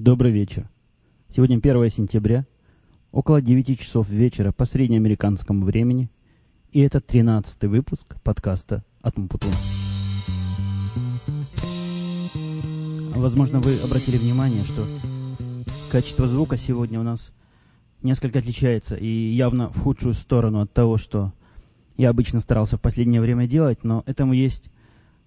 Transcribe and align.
Добрый 0.00 0.30
вечер. 0.30 0.70
Сегодня 1.28 1.56
1 1.56 1.90
сентября, 1.90 2.46
около 3.10 3.42
9 3.42 3.80
часов 3.80 4.08
вечера 4.08 4.52
по 4.52 4.64
среднеамериканскому 4.64 5.64
времени, 5.64 6.08
и 6.70 6.78
это 6.82 7.00
13 7.00 7.64
выпуск 7.64 8.14
подкаста 8.22 8.84
от 9.02 9.18
Мпутун. 9.18 9.50
Возможно, 13.16 13.58
вы 13.58 13.76
обратили 13.78 14.18
внимание, 14.18 14.62
что 14.62 14.86
качество 15.90 16.28
звука 16.28 16.56
сегодня 16.56 17.00
у 17.00 17.02
нас 17.02 17.32
несколько 18.04 18.38
отличается 18.38 18.94
и 18.94 19.08
явно 19.08 19.68
в 19.70 19.80
худшую 19.80 20.14
сторону 20.14 20.60
от 20.60 20.72
того, 20.72 20.96
что 20.96 21.32
я 21.96 22.10
обычно 22.10 22.38
старался 22.38 22.76
в 22.76 22.80
последнее 22.80 23.20
время 23.20 23.48
делать, 23.48 23.82
но 23.82 24.04
этому 24.06 24.32
есть 24.32 24.70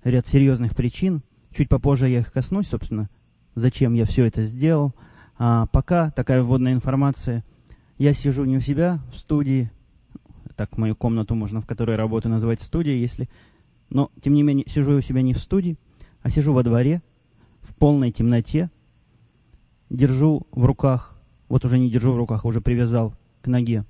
ряд 0.05 0.27
серьезных 0.27 0.77
причин. 0.77 1.23
Чуть 1.53 1.67
попозже 1.67 2.07
я 2.07 2.19
их 2.19 2.31
коснусь, 2.31 2.69
собственно, 2.69 3.09
зачем 3.55 3.93
я 3.93 4.05
все 4.05 4.25
это 4.25 4.43
сделал. 4.43 4.93
А 5.37 5.65
пока 5.67 6.11
такая 6.11 6.43
вводная 6.43 6.73
информация. 6.73 7.43
Я 7.97 8.13
сижу 8.13 8.45
не 8.45 8.57
у 8.57 8.59
себя 8.59 8.99
в 9.11 9.17
студии, 9.17 9.71
так 10.55 10.77
мою 10.77 10.95
комнату 10.95 11.35
можно, 11.35 11.61
в 11.61 11.65
которой 11.65 11.95
работаю, 11.95 12.31
назвать 12.31 12.61
студией, 12.61 12.99
если... 12.99 13.29
Но, 13.89 14.09
тем 14.21 14.33
не 14.33 14.43
менее, 14.43 14.65
сижу 14.69 14.93
у 14.93 15.01
себя 15.01 15.21
не 15.21 15.33
в 15.33 15.39
студии, 15.39 15.75
а 16.21 16.29
сижу 16.29 16.53
во 16.53 16.63
дворе, 16.63 17.01
в 17.61 17.75
полной 17.75 18.09
темноте, 18.09 18.71
держу 19.89 20.47
в 20.51 20.65
руках, 20.65 21.19
вот 21.49 21.65
уже 21.65 21.77
не 21.77 21.89
держу 21.89 22.13
в 22.13 22.17
руках, 22.17 22.45
уже 22.45 22.61
привязал 22.61 23.13
к 23.41 23.47
ноге, 23.47 23.83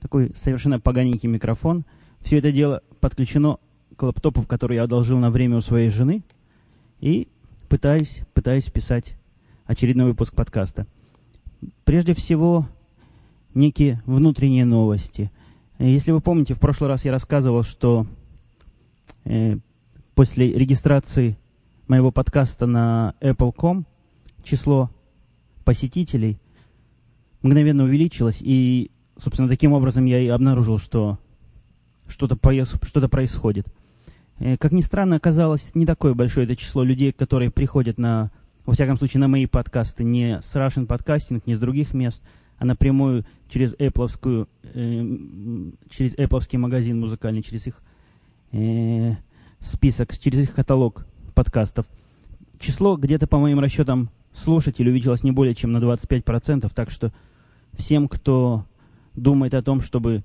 такой 0.00 0.32
совершенно 0.36 0.78
поганенький 0.78 1.28
микрофон. 1.28 1.84
Все 2.20 2.38
это 2.38 2.52
дело 2.52 2.82
подключено 3.00 3.58
к 3.96 4.02
лаптопу, 4.02 4.42
который 4.42 4.76
я 4.76 4.84
одолжил 4.84 5.18
на 5.18 5.30
время 5.30 5.56
у 5.56 5.60
своей 5.60 5.90
жены, 5.90 6.22
и 7.00 7.28
пытаюсь, 7.72 8.20
пытаюсь 8.34 8.66
писать 8.66 9.14
очередной 9.64 10.08
выпуск 10.08 10.34
подкаста. 10.34 10.86
Прежде 11.84 12.12
всего, 12.12 12.68
некие 13.54 14.02
внутренние 14.04 14.66
новости. 14.66 15.32
Если 15.78 16.10
вы 16.10 16.20
помните, 16.20 16.52
в 16.52 16.60
прошлый 16.60 16.90
раз 16.90 17.06
я 17.06 17.12
рассказывал, 17.12 17.62
что 17.62 18.06
э, 19.24 19.56
после 20.14 20.52
регистрации 20.52 21.38
моего 21.88 22.10
подкаста 22.12 22.66
на 22.66 23.14
Apple.com 23.22 23.86
число 24.42 24.90
посетителей 25.64 26.38
мгновенно 27.40 27.84
увеличилось, 27.84 28.42
и, 28.42 28.90
собственно, 29.16 29.48
таким 29.48 29.72
образом 29.72 30.04
я 30.04 30.18
и 30.18 30.28
обнаружил, 30.28 30.76
что 30.76 31.18
что-то 32.06 32.36
что 32.82 33.08
происходит. 33.08 33.66
Э, 34.42 34.56
как 34.56 34.72
ни 34.72 34.80
странно, 34.80 35.16
оказалось 35.16 35.72
не 35.74 35.86
такое 35.86 36.14
большое 36.14 36.46
это 36.46 36.56
число 36.56 36.82
людей, 36.82 37.12
которые 37.12 37.52
приходят 37.52 37.96
на, 37.96 38.32
во 38.66 38.74
всяком 38.74 38.98
случае, 38.98 39.20
на 39.20 39.28
мои 39.28 39.46
подкасты 39.46 40.02
не 40.02 40.40
с 40.42 40.56
Russian 40.56 40.88
Podcasting, 40.88 41.42
не 41.46 41.54
с 41.54 41.60
других 41.60 41.94
мест, 41.94 42.24
а 42.58 42.64
напрямую 42.64 43.24
через 43.48 43.76
Apple, 43.76 44.48
э, 44.64 45.68
через 45.90 46.16
Apple 46.16 46.58
магазин 46.58 46.98
музыкальный, 46.98 47.42
через 47.42 47.68
их 47.68 47.80
э, 48.50 49.12
список, 49.60 50.18
через 50.18 50.40
их 50.40 50.54
каталог 50.54 51.06
подкастов. 51.34 51.86
Число 52.58 52.96
где-то, 52.96 53.28
по 53.28 53.38
моим 53.38 53.60
расчетам, 53.60 54.10
слушателей 54.32 54.90
увеличилось 54.90 55.22
не 55.22 55.30
более 55.30 55.54
чем 55.54 55.70
на 55.70 55.78
25%, 55.78 56.68
так 56.74 56.90
что 56.90 57.12
всем, 57.74 58.08
кто 58.08 58.66
думает 59.14 59.54
о 59.54 59.62
том, 59.62 59.80
чтобы 59.80 60.24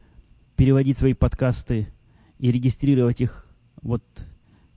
переводить 0.56 0.98
свои 0.98 1.14
подкасты 1.14 1.88
и 2.40 2.52
регистрировать 2.52 3.22
их 3.22 3.47
вот 3.88 4.04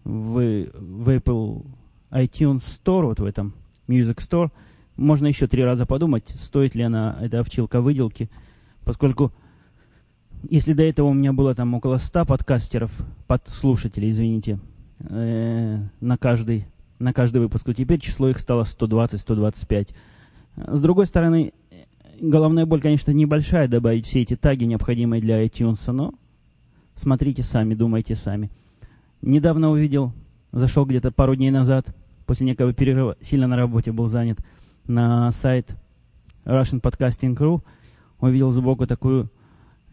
в, 0.05 0.35
в 0.35 1.09
Apple 1.09 1.67
iTunes 2.13 2.63
Store, 2.63 3.07
вот 3.07 3.21
в 3.21 3.25
этом 3.25 3.55
Music 3.89 4.19
Store, 4.19 4.51
можно 4.97 5.27
еще 5.27 5.49
три 5.49 5.65
раза 5.65 5.85
подумать, 5.85 6.29
стоит 6.29 6.75
ли 6.75 6.83
она, 6.83 7.19
эта 7.21 7.41
овчилка 7.41 7.81
выделки, 7.81 8.31
поскольку 8.85 9.33
если 10.49 10.73
до 10.73 10.85
этого 10.85 11.09
у 11.09 11.13
меня 11.13 11.33
было 11.33 11.55
там 11.55 11.75
около 11.75 11.99
100 11.99 12.25
подкастеров, 12.25 12.93
подслушателей, 13.27 14.11
извините, 14.11 14.59
э, 15.01 15.79
на, 16.01 16.17
каждый, 16.17 16.67
на 16.99 17.13
каждый 17.13 17.39
выпуск, 17.39 17.65
то 17.65 17.75
теперь 17.75 17.99
число 17.99 18.31
их 18.31 18.39
стало 18.39 18.63
120-125. 18.63 19.89
С 20.57 20.81
другой 20.81 21.07
стороны, 21.07 21.53
головная 22.21 22.65
боль, 22.65 22.81
конечно, 22.81 23.11
небольшая 23.11 23.67
добавить 23.67 24.07
все 24.07 24.23
эти 24.23 24.37
таги, 24.37 24.65
необходимые 24.65 25.21
для 25.21 25.45
iTunes, 25.45 25.91
но 25.93 26.15
смотрите 26.95 27.43
сами, 27.43 27.75
думайте 27.75 28.15
сами. 28.15 28.51
Недавно 29.23 29.71
увидел, 29.71 30.13
зашел 30.53 30.87
где-то 30.87 31.13
пару 31.13 31.35
дней 31.37 31.51
назад, 31.51 31.95
после 32.27 32.47
некого 32.47 32.73
перерыва, 32.73 33.17
сильно 33.21 33.47
на 33.47 33.57
работе 33.57 33.93
был 33.93 34.07
занят, 34.07 34.39
на 34.87 35.31
сайт 35.33 35.77
Russian 36.45 36.81
Podcasting 36.81 37.37
Crew, 37.37 37.63
увидел 38.21 38.51
сбоку 38.51 38.87
такую 38.87 39.31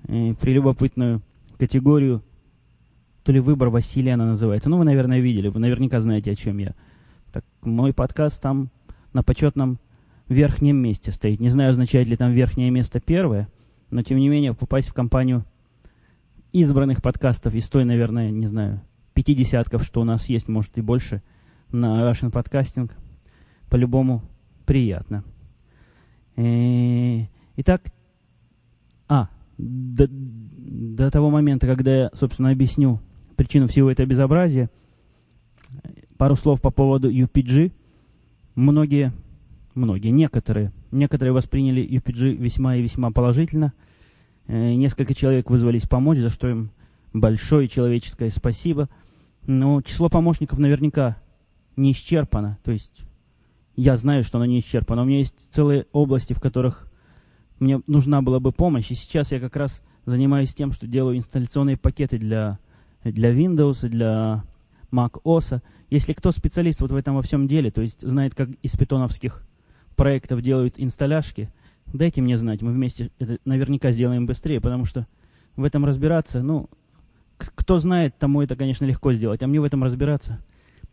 э, 0.07 0.33
прелюбопытную 0.35 1.21
категорию, 1.57 2.23
то 3.23 3.31
ли 3.31 3.39
выбор 3.41 3.69
Василия 3.69 4.13
она 4.13 4.25
называется. 4.25 4.69
Ну, 4.69 4.77
вы, 4.77 4.85
наверное, 4.85 5.19
видели, 5.19 5.49
вы 5.49 5.59
наверняка 5.59 5.99
знаете, 5.99 6.31
о 6.31 6.35
чем 6.35 6.59
я. 6.59 6.73
Так, 7.33 7.43
мой 7.61 7.93
подкаст 7.93 8.41
там 8.41 8.69
на 9.11 9.23
почетном 9.23 9.79
верхнем 10.29 10.77
месте 10.77 11.11
стоит. 11.11 11.39
Не 11.41 11.49
знаю, 11.49 11.71
означает 11.71 12.07
ли 12.07 12.15
там 12.15 12.31
верхнее 12.31 12.69
место 12.69 13.01
первое, 13.01 13.49
но, 13.89 14.03
тем 14.03 14.19
не 14.19 14.29
менее, 14.29 14.53
попасть 14.53 14.87
в 14.87 14.93
компанию 14.93 15.43
избранных 16.53 17.01
подкастов 17.01 17.53
из 17.53 17.67
той, 17.67 17.83
наверное, 17.83 18.31
не 18.31 18.47
знаю, 18.47 18.81
пяти 19.17 19.33
десятков, 19.33 19.83
что 19.83 20.01
у 20.01 20.03
нас 20.03 20.29
есть, 20.29 20.47
может 20.47 20.77
и 20.77 20.81
больше, 20.81 21.23
на 21.71 22.07
Russian 22.07 22.31
Podcasting, 22.31 22.91
по-любому 23.67 24.21
приятно. 24.67 25.23
Э, 26.35 27.25
итак, 27.55 27.81
а, 29.07 29.29
до, 29.57 30.05
до 30.07 31.09
того 31.09 31.31
момента, 31.31 31.65
когда 31.65 31.95
я, 31.95 32.11
собственно, 32.13 32.51
объясню 32.51 32.99
причину 33.37 33.67
всего 33.67 33.89
этого 33.89 34.05
безобразия, 34.05 34.69
пару 36.19 36.35
слов 36.35 36.61
по 36.61 36.69
поводу 36.69 37.11
UPG. 37.11 37.71
Многие, 38.53 39.13
многие, 39.73 40.09
некоторые, 40.09 40.71
некоторые 40.91 41.33
восприняли 41.33 41.83
UPG 41.83 42.35
весьма 42.35 42.75
и 42.75 42.83
весьма 42.83 43.09
положительно. 43.09 43.73
Э, 44.45 44.75
несколько 44.75 45.15
человек 45.15 45.49
вызвались 45.49 45.87
помочь, 45.87 46.19
за 46.19 46.29
что 46.29 46.47
им 46.47 46.69
большое 47.13 47.67
человеческое 47.67 48.29
спасибо– 48.29 48.89
ну, 49.47 49.81
число 49.81 50.09
помощников 50.09 50.59
наверняка 50.59 51.17
не 51.75 51.93
исчерпано. 51.93 52.59
То 52.63 52.71
есть 52.71 52.91
я 53.75 53.95
знаю, 53.97 54.23
что 54.23 54.37
оно 54.37 54.45
не 54.45 54.59
исчерпано. 54.59 55.01
У 55.01 55.05
меня 55.05 55.19
есть 55.19 55.35
целые 55.49 55.87
области, 55.93 56.33
в 56.33 56.41
которых 56.41 56.91
мне 57.59 57.81
нужна 57.87 58.21
была 58.21 58.39
бы 58.39 58.51
помощь. 58.51 58.91
И 58.91 58.95
сейчас 58.95 59.31
я 59.31 59.39
как 59.39 59.55
раз 59.55 59.81
занимаюсь 60.05 60.53
тем, 60.53 60.71
что 60.71 60.85
делаю 60.85 61.17
инсталляционные 61.17 61.77
пакеты 61.77 62.17
для, 62.17 62.59
для 63.03 63.33
Windows, 63.33 63.87
для 63.87 64.43
Mac 64.91 65.21
OS. 65.23 65.61
Если 65.89 66.13
кто 66.13 66.31
специалист 66.31 66.81
вот 66.81 66.91
в 66.91 66.95
этом 66.95 67.15
во 67.15 67.21
всем 67.21 67.47
деле, 67.47 67.71
то 67.71 67.81
есть 67.81 68.01
знает, 68.01 68.35
как 68.35 68.49
из 68.61 68.71
питоновских 68.75 69.47
проектов 69.95 70.41
делают 70.41 70.75
инсталляшки, 70.77 71.49
дайте 71.85 72.21
мне 72.21 72.37
знать. 72.37 72.61
Мы 72.61 72.73
вместе 72.73 73.11
это 73.17 73.37
наверняка 73.45 73.91
сделаем 73.91 74.25
быстрее, 74.25 74.59
потому 74.59 74.85
что 74.85 75.07
в 75.55 75.63
этом 75.63 75.85
разбираться, 75.85 76.43
ну, 76.43 76.69
кто 77.37 77.79
знает, 77.79 78.17
тому 78.17 78.41
это, 78.41 78.55
конечно, 78.55 78.85
легко 78.85 79.13
сделать, 79.13 79.43
а 79.43 79.47
мне 79.47 79.61
в 79.61 79.63
этом 79.63 79.83
разбираться 79.83 80.39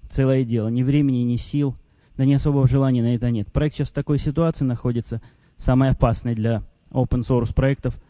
целое 0.09 0.44
дело. 0.44 0.69
Ни 0.69 0.82
времени, 0.82 1.19
ни 1.19 1.37
сил, 1.37 1.77
да 2.16 2.25
ни 2.25 2.34
особого 2.34 2.69
желания 2.69 3.03
на 3.03 3.15
это 3.15 3.31
нет. 3.31 3.53
Проект 3.53 3.77
сейчас 3.77 3.88
в 3.88 3.94
такой 3.94 4.19
ситуации 4.19 4.65
находится, 4.65 5.22
самой 5.56 5.91
опасной 5.91 6.34
для 6.34 6.62
open 6.91 7.21
source 7.21 7.54
проектов, 7.54 8.00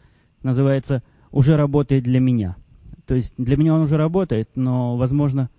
называется 0.43 1.03
«Уже 1.31 1.57
работает 1.57 2.03
для 2.03 2.19
меня». 2.19 2.55
То 3.05 3.15
есть 3.15 3.35
для 3.37 3.55
меня 3.55 3.75
он 3.75 3.81
уже 3.81 3.97
работает, 3.97 4.49
но, 4.55 4.97
возможно, 4.97 5.49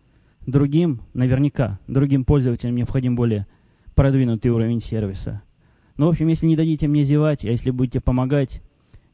другим, 0.46 1.02
наверняка, 1.14 1.78
другим 1.86 2.24
пользователям 2.24 2.74
необходим 2.74 3.14
более 3.14 3.46
продвинутый 3.94 4.50
уровень 4.50 4.80
сервиса. 4.80 5.42
Ну, 5.96 6.06
в 6.06 6.08
общем, 6.10 6.28
если 6.28 6.46
не 6.46 6.56
дадите 6.56 6.88
мне 6.88 7.04
зевать, 7.04 7.44
а 7.44 7.48
если 7.48 7.70
будете 7.70 8.00
помогать 8.00 8.62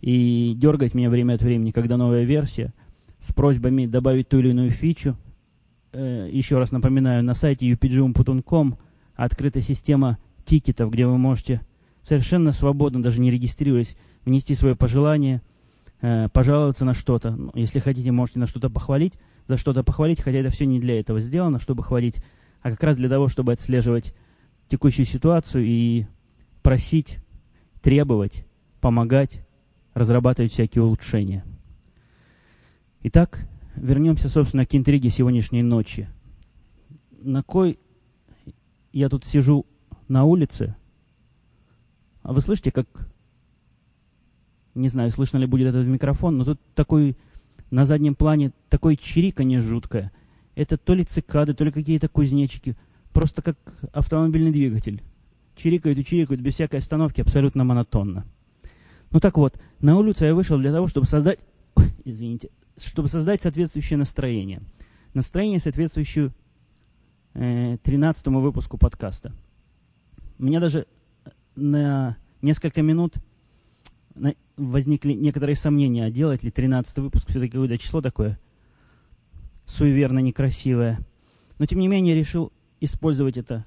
и 0.00 0.54
дергать 0.56 0.94
меня 0.94 1.10
время 1.10 1.34
от 1.34 1.42
времени, 1.42 1.70
когда 1.70 1.96
новая 1.96 2.24
версия– 2.24 2.72
с 3.22 3.32
просьбами 3.32 3.86
добавить 3.86 4.28
ту 4.28 4.40
или 4.40 4.50
иную 4.50 4.70
фичу. 4.70 5.16
Э, 5.92 6.28
еще 6.30 6.58
раз 6.58 6.72
напоминаю, 6.72 7.22
на 7.22 7.34
сайте 7.34 7.70
upgum.com 7.70 8.76
открыта 9.14 9.60
система 9.60 10.18
тикетов, 10.44 10.90
где 10.90 11.06
вы 11.06 11.16
можете 11.18 11.60
совершенно 12.02 12.52
свободно, 12.52 13.00
даже 13.00 13.20
не 13.20 13.30
регистрируясь, 13.30 13.96
внести 14.24 14.56
свое 14.56 14.74
пожелание, 14.74 15.40
э, 16.00 16.28
пожаловаться 16.32 16.84
на 16.84 16.94
что-то. 16.94 17.30
Ну, 17.30 17.52
если 17.54 17.78
хотите, 17.78 18.10
можете 18.10 18.40
на 18.40 18.48
что-то 18.48 18.68
похвалить, 18.68 19.14
за 19.46 19.56
что-то 19.56 19.84
похвалить, 19.84 20.20
хотя 20.20 20.38
это 20.38 20.50
все 20.50 20.66
не 20.66 20.80
для 20.80 20.98
этого 20.98 21.20
сделано, 21.20 21.60
чтобы 21.60 21.84
хвалить, 21.84 22.16
а 22.60 22.70
как 22.70 22.82
раз 22.82 22.96
для 22.96 23.08
того, 23.08 23.28
чтобы 23.28 23.52
отслеживать 23.52 24.14
текущую 24.68 25.06
ситуацию 25.06 25.64
и 25.64 26.06
просить, 26.62 27.18
требовать, 27.82 28.46
помогать, 28.80 29.46
разрабатывать 29.94 30.52
всякие 30.52 30.82
улучшения. 30.82 31.44
Итак, 33.04 33.48
вернемся, 33.74 34.28
собственно, 34.28 34.64
к 34.64 34.74
интриге 34.76 35.10
сегодняшней 35.10 35.64
ночи. 35.64 36.08
На 37.20 37.42
кой 37.42 37.80
я 38.92 39.08
тут 39.08 39.24
сижу 39.24 39.66
на 40.06 40.24
улице, 40.24 40.76
А 42.22 42.32
вы 42.32 42.40
слышите, 42.40 42.70
как... 42.70 42.86
Не 44.74 44.88
знаю, 44.88 45.10
слышно 45.10 45.38
ли 45.38 45.46
будет 45.46 45.68
этот 45.68 45.86
микрофон, 45.86 46.38
но 46.38 46.44
тут 46.44 46.60
такой 46.74 47.16
на 47.70 47.84
заднем 47.84 48.14
плане 48.14 48.52
такое 48.68 48.94
чириканье 48.94 49.60
жуткое. 49.60 50.12
Это 50.54 50.76
то 50.76 50.94
ли 50.94 51.02
цикады, 51.02 51.54
то 51.54 51.64
ли 51.64 51.72
какие-то 51.72 52.08
кузнечики. 52.08 52.76
Просто 53.12 53.42
как 53.42 53.56
автомобильный 53.92 54.52
двигатель. 54.52 55.02
Чирикают 55.56 55.98
и 55.98 56.04
чирикают 56.04 56.40
без 56.40 56.54
всякой 56.54 56.76
остановки, 56.76 57.20
абсолютно 57.20 57.64
монотонно. 57.64 58.24
Ну 59.10 59.18
так 59.18 59.36
вот, 59.36 59.60
на 59.80 59.98
улицу 59.98 60.24
я 60.24 60.34
вышел 60.34 60.56
для 60.56 60.70
того, 60.70 60.86
чтобы 60.86 61.06
создать... 61.06 61.40
Ой, 61.74 61.86
извините. 62.04 62.50
Чтобы 62.76 63.08
создать 63.08 63.42
соответствующее 63.42 63.96
настроение. 63.96 64.62
Настроение, 65.14 65.58
соответствующее 65.58 66.32
э, 67.34 67.76
13 67.82 68.26
выпуску 68.28 68.78
подкаста. 68.78 69.32
Меня 70.38 70.60
даже 70.60 70.86
на 71.54 72.16
несколько 72.40 72.82
минут 72.82 73.14
возникли 74.56 75.12
некоторые 75.14 75.56
сомнения, 75.56 76.04
а 76.04 76.10
делать 76.10 76.42
ли 76.42 76.50
13 76.50 76.98
выпуск 76.98 77.28
все-таки 77.28 77.52
какое-то 77.52 77.78
число 77.78 78.00
такое 78.00 78.38
суеверно 79.66 80.18
некрасивое. 80.18 80.98
Но, 81.58 81.66
тем 81.66 81.78
не 81.78 81.88
менее, 81.88 82.14
решил 82.14 82.52
использовать 82.80 83.36
это 83.36 83.64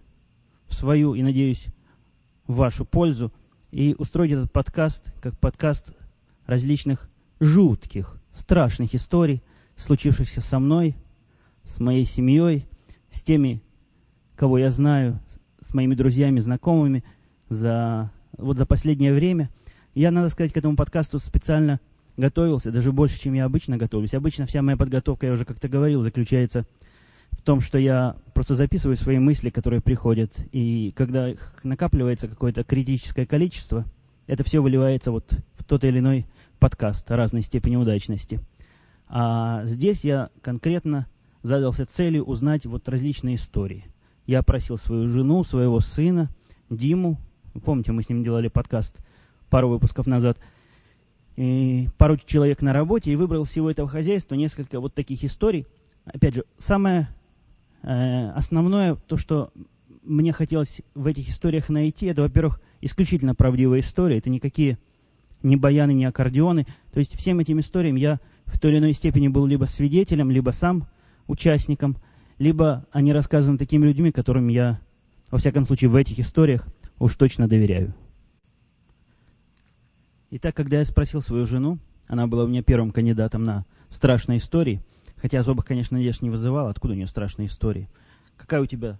в 0.67 0.73
свою 0.73 1.15
и, 1.15 1.23
надеюсь, 1.23 1.67
в 2.47 2.55
вашу 2.55 2.85
пользу 2.85 3.31
и 3.71 3.95
устроить 3.97 4.31
этот 4.31 4.51
подкаст 4.51 5.11
как 5.21 5.37
подкаст 5.39 5.93
различных 6.45 7.09
жутких, 7.39 8.21
страшных 8.35 8.93
историй, 8.93 9.41
случившихся 9.77 10.41
со 10.41 10.59
мной, 10.59 10.95
с 11.63 11.79
моей 11.79 12.05
семьей, 12.05 12.67
с 13.09 13.23
теми, 13.23 13.61
кого 14.35 14.57
я 14.57 14.69
знаю, 14.69 15.19
с 15.61 15.73
моими 15.73 15.95
друзьями, 15.95 16.39
знакомыми 16.39 17.03
за, 17.49 18.11
вот 18.37 18.57
за 18.57 18.65
последнее 18.65 19.13
время. 19.13 19.49
Я, 19.95 20.11
надо 20.11 20.29
сказать, 20.29 20.51
к 20.51 20.57
этому 20.57 20.75
подкасту 20.75 21.17
специально 21.19 21.79
готовился, 22.17 22.71
даже 22.71 22.91
больше, 22.91 23.19
чем 23.19 23.33
я 23.33 23.45
обычно 23.45 23.77
готовлюсь. 23.77 24.13
Обычно 24.13 24.45
вся 24.45 24.61
моя 24.61 24.77
подготовка, 24.77 25.25
я 25.25 25.31
уже 25.31 25.45
как-то 25.45 25.67
говорил, 25.69 26.03
заключается 26.03 26.65
в 27.31 27.41
том, 27.41 27.61
что 27.61 27.77
я 27.77 28.17
просто 28.33 28.55
записываю 28.55 28.97
свои 28.97 29.19
мысли, 29.19 29.49
которые 29.49 29.81
приходят, 29.81 30.31
и 30.51 30.93
когда 30.95 31.29
их 31.29 31.59
накапливается 31.63 32.27
какое-то 32.27 32.63
критическое 32.63 33.25
количество, 33.25 33.85
это 34.27 34.43
все 34.43 34.61
выливается 34.61 35.11
вот 35.11 35.31
в 35.57 35.63
тот 35.63 35.83
или 35.83 35.99
иной 35.99 36.25
подкаст 36.65 37.11
разной 37.11 37.43
степени 37.43 37.75
удачности. 37.75 38.39
А 39.07 39.63
здесь 39.65 40.03
я 40.03 40.31
конкретно 40.41 41.05
задался 41.43 41.85
целью 41.85 42.23
узнать 42.23 42.65
вот 42.65 42.89
различные 42.89 43.35
истории. 43.35 43.85
Я 44.25 44.41
просил 44.41 44.75
свою 44.75 45.07
жену, 45.07 45.43
своего 45.43 45.79
сына, 45.79 46.27
Диму, 46.71 47.19
помните, 47.63 47.91
мы 47.91 48.01
с 48.01 48.09
ним 48.09 48.23
делали 48.23 48.47
подкаст 48.47 48.97
пару 49.51 49.69
выпусков 49.69 50.07
назад, 50.07 50.39
и 51.35 51.87
пару 51.99 52.17
человек 52.17 52.63
на 52.63 52.73
работе, 52.73 53.11
и 53.11 53.15
выбрал 53.15 53.43
всего 53.43 53.69
этого 53.69 53.87
хозяйства 53.87 54.33
несколько 54.33 54.79
вот 54.79 54.95
таких 54.95 55.23
историй. 55.23 55.67
Опять 56.03 56.33
же, 56.33 56.45
самое 56.57 57.09
э, 57.83 58.31
основное, 58.31 58.95
то, 58.95 59.17
что 59.17 59.51
мне 60.01 60.33
хотелось 60.33 60.81
в 60.95 61.05
этих 61.05 61.29
историях 61.29 61.69
найти, 61.69 62.07
это, 62.07 62.23
во-первых, 62.23 62.59
исключительно 62.81 63.35
правдивые 63.35 63.81
истории, 63.81 64.17
это 64.17 64.31
никакие 64.31 64.79
ни 65.45 65.55
баяны, 65.55 65.93
ни 65.93 66.03
аккордеоны. 66.03 66.65
То 66.91 66.99
есть 66.99 67.15
всем 67.15 67.39
этим 67.39 67.59
историям 67.59 67.95
я 67.95 68.19
в 68.45 68.59
той 68.59 68.71
или 68.71 68.79
иной 68.79 68.93
степени 68.93 69.27
был 69.27 69.45
либо 69.45 69.65
свидетелем, 69.65 70.31
либо 70.31 70.51
сам 70.51 70.87
участником, 71.27 71.97
либо 72.37 72.85
они 72.91 73.13
рассказаны 73.13 73.57
такими 73.57 73.85
людьми, 73.85 74.11
которым 74.11 74.47
я, 74.47 74.79
во 75.31 75.37
всяком 75.37 75.65
случае, 75.65 75.89
в 75.89 75.95
этих 75.95 76.19
историях 76.19 76.67
уж 76.99 77.15
точно 77.15 77.47
доверяю. 77.47 77.93
Итак, 80.31 80.55
когда 80.55 80.79
я 80.79 80.85
спросил 80.85 81.21
свою 81.21 81.45
жену, 81.45 81.79
она 82.07 82.27
была 82.27 82.43
у 82.43 82.47
меня 82.47 82.61
первым 82.61 82.91
кандидатом 82.91 83.43
на 83.43 83.65
страшные 83.89 84.39
истории, 84.39 84.81
хотя 85.15 85.39
особых, 85.39 85.65
конечно, 85.65 85.97
надежд 85.97 86.21
не 86.21 86.29
вызывала, 86.29 86.69
откуда 86.69 86.93
у 86.93 86.97
нее 86.97 87.07
страшные 87.07 87.47
истории. 87.47 87.89
Какая 88.35 88.61
у 88.61 88.65
тебя 88.65 88.99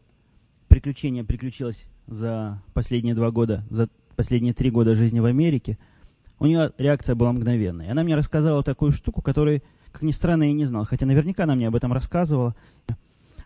приключение 0.68 1.24
приключилось 1.24 1.88
за 2.08 2.62
последние 2.74 3.16
два 3.16 3.32
года, 3.32 3.66
за 3.70 3.90
последние 4.16 4.54
три 4.54 4.72
года 4.72 4.96
жизни 4.96 5.20
в 5.20 5.26
Америке? 5.26 5.78
У 6.40 6.46
нее 6.46 6.72
реакция 6.78 7.16
была 7.16 7.32
мгновенная. 7.32 7.92
Она 7.92 8.04
мне 8.04 8.16
рассказала 8.16 8.64
такую 8.64 8.92
штуку, 8.92 9.22
которую, 9.22 9.62
как 9.92 10.02
ни 10.02 10.12
странно, 10.12 10.44
я 10.44 10.54
не 10.54 10.66
знал, 10.66 10.86
хотя 10.86 11.06
наверняка 11.06 11.44
она 11.44 11.56
мне 11.56 11.68
об 11.68 11.76
этом 11.76 11.94
рассказывала. 11.94 12.56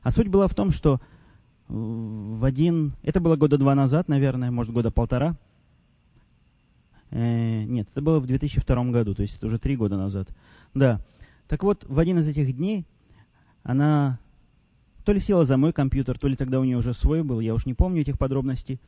А 0.02 0.12
суть 0.12 0.28
была 0.28 0.48
в 0.48 0.56
том, 0.56 0.72
что 0.72 1.00
в 1.68 2.44
один... 2.46 2.94
Это 3.04 3.20
было 3.20 3.36
года 3.36 3.58
два 3.58 3.76
назад, 3.76 4.08
наверное, 4.08 4.50
может, 4.50 4.74
года 4.74 4.90
полтора. 4.90 5.36
Э, 7.12 7.64
нет, 7.64 7.88
это 7.92 8.02
было 8.02 8.20
в 8.20 8.26
2002 8.26 8.84
году, 8.86 9.14
то 9.14 9.22
есть 9.22 9.38
это 9.38 9.48
уже 9.48 9.60
три 9.60 9.76
года 9.76 9.98
назад. 9.98 10.30
Да. 10.74 11.00
Так 11.48 11.64
вот, 11.64 11.86
в 11.88 12.00
один 12.00 12.20
из 12.20 12.28
этих 12.28 12.56
дней 12.56 12.86
она 13.64 14.20
то 15.06 15.12
ли 15.12 15.20
села 15.20 15.46
за 15.46 15.58
мой 15.58 15.74
компьютер, 15.74 16.20
то 16.20 16.28
ли 16.28 16.36
тогда 16.36 16.60
у 16.60 16.64
нее 16.64 16.78
уже 16.78 16.94
свой 16.94 17.24
был, 17.24 17.40
я 17.40 17.54
уж 17.54 17.66
не 17.66 17.74
помню 17.74 18.02
этих 18.02 18.18
подробностей, 18.18 18.80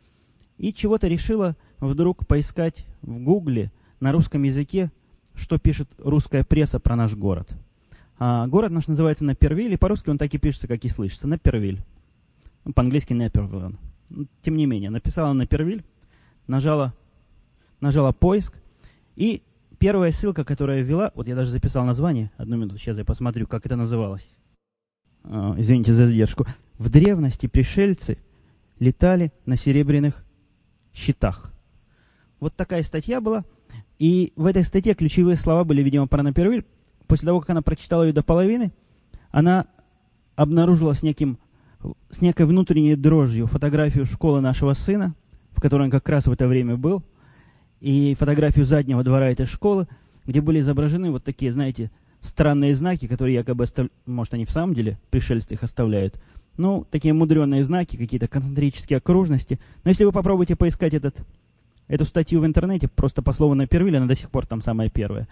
и 0.57 0.73
чего-то 0.73 1.07
решила 1.07 1.55
вдруг 1.79 2.27
поискать 2.27 2.85
в 3.01 3.17
Гугле 3.23 3.71
на 4.01 4.11
русском 4.11 4.43
языке, 4.43 4.91
что 5.33 5.57
пишет 5.57 5.87
русская 5.97 6.43
пресса 6.43 6.79
про 6.79 6.97
наш 6.97 7.15
город. 7.15 7.49
А 8.19 8.45
город 8.47 8.71
наш 8.71 8.87
называется 8.87 9.23
Напервиль, 9.23 9.73
и 9.73 9.77
по-русски 9.77 10.09
он 10.09 10.17
так 10.17 10.33
и 10.33 10.37
пишется, 10.37 10.67
как 10.67 10.83
и 10.83 10.89
слышится, 10.89 11.27
Напервиль. 11.27 11.81
По-английски 12.75 13.13
Напервиль. 13.13 13.77
Тем 14.41 14.57
не 14.57 14.65
менее, 14.65 14.89
написала 14.89 15.31
Напервиль, 15.31 15.83
нажала, 16.47 16.93
нажала 17.79 18.11
поиск, 18.11 18.55
и 19.15 19.41
первая 19.79 20.11
ссылка, 20.11 20.43
которая 20.43 20.81
ввела, 20.81 21.11
вот 21.15 21.27
я 21.27 21.35
даже 21.35 21.51
записал 21.51 21.85
название, 21.85 22.29
одну 22.37 22.57
минуту, 22.57 22.77
сейчас 22.77 22.97
я 22.97 23.05
посмотрю, 23.05 23.47
как 23.47 23.65
это 23.65 23.75
называлось. 23.75 24.27
А, 25.23 25.55
извините 25.57 25.93
за 25.93 26.07
задержку. 26.07 26.45
В 26.77 26.89
древности 26.89 27.47
пришельцы 27.47 28.17
летали 28.79 29.31
на 29.45 29.55
серебряных 29.55 30.25
щитах. 30.93 31.51
Вот 32.39 32.55
такая 32.55 32.83
статья 32.83 33.21
была, 33.21 33.45
и 34.01 34.33
в 34.35 34.47
этой 34.47 34.63
статье 34.63 34.95
ключевые 34.95 35.37
слова 35.37 35.63
были, 35.63 35.83
видимо, 35.83 36.07
про. 36.07 36.23
После 37.05 37.27
того, 37.27 37.39
как 37.39 37.51
она 37.51 37.61
прочитала 37.61 38.01
ее 38.01 38.13
до 38.13 38.23
половины, 38.23 38.71
она 39.29 39.67
обнаружила 40.35 40.93
с 40.93 41.03
неким 41.03 41.37
с 42.09 42.19
некой 42.19 42.47
внутренней 42.47 42.95
дрожью 42.95 43.45
фотографию 43.45 44.07
школы 44.07 44.41
нашего 44.41 44.73
сына, 44.73 45.13
в 45.51 45.61
которой 45.61 45.83
он 45.83 45.91
как 45.91 46.09
раз 46.09 46.25
в 46.25 46.31
это 46.31 46.47
время 46.47 46.77
был, 46.77 47.03
и 47.79 48.15
фотографию 48.17 48.65
заднего 48.65 49.03
двора 49.03 49.29
этой 49.29 49.45
школы, 49.45 49.87
где 50.25 50.41
были 50.41 50.61
изображены 50.61 51.11
вот 51.11 51.23
такие, 51.23 51.51
знаете, 51.51 51.91
странные 52.21 52.73
знаки, 52.73 53.07
которые 53.07 53.35
якобы 53.35 53.65
оставляют, 53.65 53.93
может, 54.07 54.33
они 54.33 54.45
в 54.45 54.51
самом 54.51 54.73
деле 54.73 54.97
пришельцы 55.11 55.53
их 55.53 55.61
оставляют, 55.61 56.19
ну, 56.57 56.87
такие 56.89 57.13
мудреные 57.13 57.63
знаки, 57.63 57.97
какие-то 57.97 58.27
концентрические 58.27 58.97
окружности. 58.97 59.59
Но 59.83 59.89
если 59.89 60.05
вы 60.05 60.11
попробуете 60.11 60.55
поискать 60.55 60.95
этот, 60.95 61.23
эту 61.91 62.05
статью 62.05 62.39
в 62.39 62.45
интернете, 62.45 62.87
просто 62.87 63.21
по 63.21 63.33
слову 63.33 63.53
на 63.53 63.67
Первиле, 63.67 63.97
она 63.97 64.07
до 64.07 64.15
сих 64.15 64.29
пор 64.29 64.45
там 64.45 64.61
самая 64.61 64.89
первая. 64.89 65.27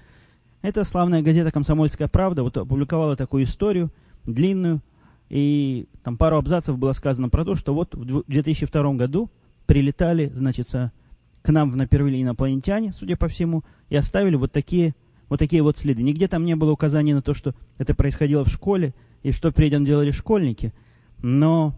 Это 0.61 0.83
славная 0.83 1.21
газета 1.21 1.51
«Комсомольская 1.51 2.09
правда» 2.09 2.43
вот 2.43 2.57
опубликовала 2.57 3.15
такую 3.15 3.45
историю, 3.45 3.89
длинную, 4.25 4.81
и 5.29 5.87
там 6.03 6.17
пару 6.17 6.35
абзацев 6.35 6.77
было 6.77 6.91
сказано 6.91 7.29
про 7.29 7.45
то, 7.45 7.55
что 7.55 7.73
вот 7.73 7.95
в 7.95 8.23
2002 8.27 8.93
году 8.95 9.29
прилетали, 9.67 10.29
значит, 10.33 10.67
к 10.69 11.49
нам 11.49 11.71
в 11.71 11.77
Напервиле 11.77 12.21
инопланетяне, 12.21 12.91
судя 12.91 13.15
по 13.15 13.29
всему, 13.29 13.63
и 13.87 13.95
оставили 13.95 14.35
вот 14.35 14.51
такие, 14.51 14.95
вот 15.29 15.39
такие 15.39 15.63
вот 15.63 15.77
следы. 15.77 16.03
Нигде 16.03 16.27
там 16.27 16.43
не 16.43 16.57
было 16.57 16.73
указаний 16.73 17.13
на 17.13 17.21
то, 17.21 17.33
что 17.33 17.55
это 17.77 17.95
происходило 17.95 18.43
в 18.43 18.49
школе, 18.49 18.93
и 19.23 19.31
что 19.31 19.53
перед 19.53 19.71
этим 19.71 19.85
делали 19.85 20.11
школьники. 20.11 20.73
Но 21.21 21.73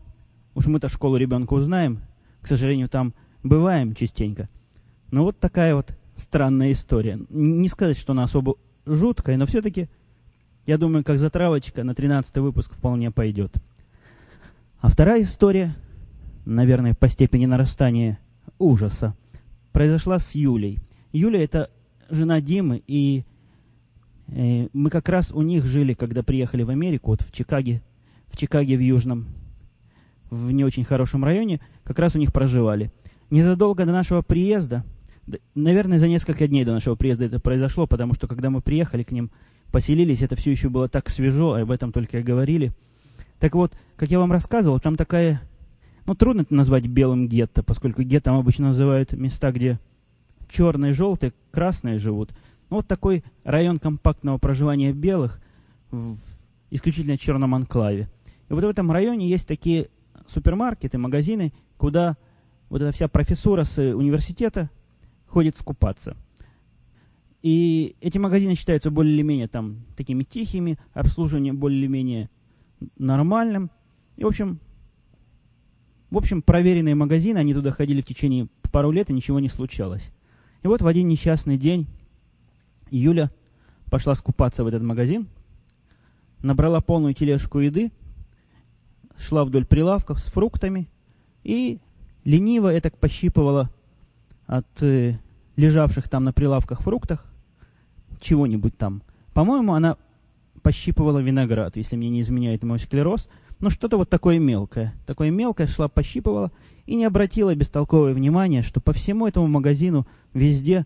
уж 0.56 0.66
мы-то 0.66 0.90
школу 0.90 1.18
ребенка 1.18 1.54
узнаем, 1.54 2.00
к 2.42 2.48
сожалению, 2.48 2.90
там 2.90 3.14
бываем 3.44 3.94
частенько. 3.94 4.50
Но 5.12 5.24
вот 5.24 5.40
такая 5.40 5.76
вот 5.76 5.94
странная 6.16 6.72
история. 6.72 7.20
Не 7.30 7.68
сказать, 7.68 7.98
что 7.98 8.14
она 8.14 8.24
особо 8.24 8.56
жуткая, 8.86 9.38
но 9.38 9.46
все-таки 9.46 9.90
я 10.66 10.78
думаю, 10.78 11.04
как 11.04 11.20
затравочка 11.20 11.84
на 11.84 11.94
13 11.94 12.38
выпуск 12.38 12.74
вполне 12.74 13.12
пойдет. 13.12 13.56
А 14.80 14.90
вторая 14.90 15.24
история, 15.24 15.76
наверное, 16.46 16.94
по 16.94 17.08
степени 17.08 17.46
нарастания 17.46 18.20
ужаса, 18.58 19.16
произошла 19.72 20.18
с 20.20 20.34
Юлей. 20.34 20.80
Юля– 21.12 21.44
это 21.44 21.70
жена 22.10 22.42
Димы, 22.42 22.82
и 22.88 23.26
э, 24.28 24.68
мы 24.74 24.90
как 24.90 25.10
раз 25.10 25.32
у 25.32 25.42
них 25.42 25.66
жили, 25.66 25.94
когда 25.94 26.24
приехали 26.24 26.64
в 26.64 26.70
Америку, 26.70 27.12
вот 27.12 27.22
в 27.22 27.32
Чикаге, 27.32 27.82
в 28.28 28.38
Чикаге 28.38 28.78
в 28.78 28.82
Южном, 28.82 29.28
в 30.30 30.52
не 30.52 30.64
очень 30.64 30.84
хорошем 30.84 31.24
районе, 31.24 31.60
как 31.84 32.00
раз 32.00 32.16
у 32.16 32.20
них 32.20 32.32
проживали. 32.32 32.92
Незадолго 33.30 33.86
до 33.86 33.92
нашего 33.92 34.22
приезда, 34.22 34.84
наверное, 35.56 36.00
за 36.00 36.08
несколько 36.08 36.48
дней 36.48 36.66
до 36.66 36.72
нашего 36.74 36.96
приезда 36.96 37.26
это 37.26 37.40
произошло, 37.40 37.88
потому 37.88 38.14
что 38.14 38.28
когда 38.28 38.50
мы 38.50 38.62
приехали 38.62 39.04
к 39.04 39.12
ним– 39.12 39.32
поселились, 39.72 40.22
это 40.22 40.36
все 40.36 40.52
еще 40.52 40.70
было 40.70 40.88
так 40.88 41.10
свежо, 41.10 41.54
об 41.54 41.72
этом 41.72 41.92
только 41.92 42.20
и 42.20 42.24
говорили. 42.24 42.72
Так 43.40 43.56
вот, 43.56 43.74
как 43.96 44.12
я 44.12 44.20
вам 44.20 44.32
рассказывал, 44.32 44.80
там 44.80 44.96
такая, 44.96 45.42
ну, 46.06 46.14
трудно 46.14 46.42
это 46.42 46.54
назвать 46.54 46.86
белым 46.86 47.28
гетто, 47.28 47.64
поскольку 47.64 48.04
гетто 48.04 48.36
обычно 48.36 48.68
называют 48.68 49.14
места, 49.14 49.52
где 49.52 49.80
черные, 50.50 50.92
желтые, 50.92 51.34
красные 51.52 51.98
живут. 51.98 52.32
Ну, 52.70 52.78
вот 52.78 52.88
такой 52.88 53.24
район 53.44 53.80
компактного 53.80 54.38
проживания 54.38 54.94
белых 54.94 55.42
в 55.90 56.18
исключительно 56.70 57.18
черном 57.18 57.56
анклаве. 57.56 58.10
И 58.50 58.54
вот 58.54 58.64
в 58.64 58.70
этом 58.70 58.92
районе 58.92 59.28
есть 59.28 59.48
такие 59.48 59.88
супермаркеты, 60.28 60.98
магазины, 60.98 61.54
куда 61.78 62.18
вот 62.70 62.82
эта 62.82 62.92
вся 62.92 63.08
профессура 63.08 63.64
с 63.64 63.80
университета 63.80 64.70
ходит 65.32 65.58
скупаться. 65.58 66.16
И 67.42 67.96
эти 68.02 68.18
магазины 68.18 68.54
считаются 68.56 68.92
более-менее 68.92 69.48
там 69.48 69.78
такими 69.96 70.24
тихими, 70.24 70.78
обслуживание 70.94 71.54
более-менее 71.54 72.30
нормальным. 72.98 73.72
И, 74.18 74.24
в 74.24 74.28
общем, 74.28 74.60
в 76.12 76.18
общем, 76.18 76.42
проверенные 76.42 76.94
магазины, 76.94 77.38
они 77.38 77.54
туда 77.54 77.72
ходили 77.72 78.02
в 78.02 78.06
течение 78.06 78.48
пару 78.72 78.92
лет, 78.92 79.10
и 79.10 79.14
ничего 79.14 79.40
не 79.40 79.50
случалось. 79.50 80.12
И 80.62 80.68
вот 80.68 80.82
в 80.82 80.88
один 80.88 81.08
несчастный 81.08 81.58
день 81.58 81.88
Юля 82.92 83.32
пошла 83.90 84.14
скупаться 84.14 84.64
в 84.64 84.68
этот 84.68 84.84
магазин, 84.84 85.28
набрала 86.42 86.82
полную 86.82 87.14
тележку 87.14 87.60
еды, 87.60 87.92
шла 89.18 89.46
вдоль 89.46 89.66
прилавков 89.66 90.20
с 90.20 90.26
фруктами 90.26 90.88
и 91.44 91.80
лениво 92.24 92.72
это 92.72 92.92
пощипывала 92.92 93.72
от 94.52 94.68
э, 94.82 95.18
лежавших 95.56 96.10
там 96.10 96.26
на 96.26 96.34
прилавках 96.34 96.82
фруктах 96.82 97.26
чего-нибудь 98.20 98.78
там. 98.78 99.02
По-моему, 99.34 99.74
она 99.74 99.96
пощипывала 100.62 101.20
виноград, 101.20 101.78
если 101.78 101.96
мне 101.96 102.10
не 102.10 102.20
изменяет 102.20 102.62
мой 102.64 102.78
склероз. 102.78 103.30
Ну, 103.62 103.70
что-то 103.70 103.96
вот 103.96 104.10
такое 104.10 104.40
мелкое. 104.40 104.94
Такое 105.06 105.32
мелкое 105.32 105.68
шла, 105.68 105.88
пощипывала 105.88 106.52
и 106.86 106.96
не 106.96 107.06
обратила 107.06 107.56
бестолковое 107.56 108.14
внимание, 108.14 108.62
что 108.62 108.82
по 108.82 108.92
всему 108.92 109.26
этому 109.26 109.48
магазину 109.48 110.06
везде 110.34 110.86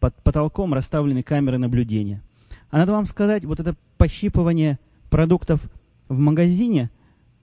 под 0.00 0.14
потолком 0.22 0.72
расставлены 0.72 1.22
камеры 1.22 1.58
наблюдения. 1.58 2.22
А 2.70 2.78
надо 2.78 2.92
вам 2.92 3.04
сказать, 3.04 3.44
вот 3.44 3.60
это 3.60 3.76
пощипывание 3.98 4.78
продуктов 5.10 5.60
в 6.08 6.18
магазине 6.18 6.90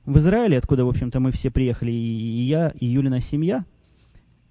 в 0.06 0.18
Израиле, 0.18 0.58
откуда, 0.58 0.84
в 0.84 0.90
общем-то, 0.90 1.20
мы 1.20 1.32
все 1.32 1.52
приехали, 1.52 1.92
и 1.92 2.42
я, 2.42 2.70
и 2.70 2.88
Юлина 2.88 3.22
семья, 3.22 3.66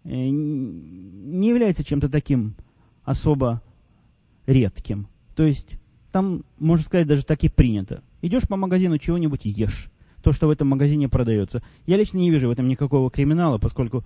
не 0.05 1.49
является 1.49 1.85
чем-то 1.85 2.09
таким 2.09 2.55
особо 3.05 3.63
редким. 4.47 5.07
То 5.35 5.45
есть 5.45 5.77
там, 6.11 6.45
можно 6.59 6.85
сказать, 6.85 7.07
даже 7.07 7.25
так 7.25 7.43
и 7.45 7.49
принято. 7.49 8.03
Идешь 8.21 8.47
по 8.47 8.57
магазину, 8.57 8.99
чего-нибудь 8.99 9.45
ешь. 9.45 9.91
То, 10.23 10.33
что 10.33 10.47
в 10.47 10.51
этом 10.51 10.69
магазине 10.69 11.09
продается. 11.09 11.63
Я 11.87 11.97
лично 11.97 12.19
не 12.19 12.31
вижу 12.31 12.49
в 12.49 12.53
этом 12.53 12.69
никакого 12.69 13.11
криминала, 13.11 13.59
поскольку, 13.59 14.05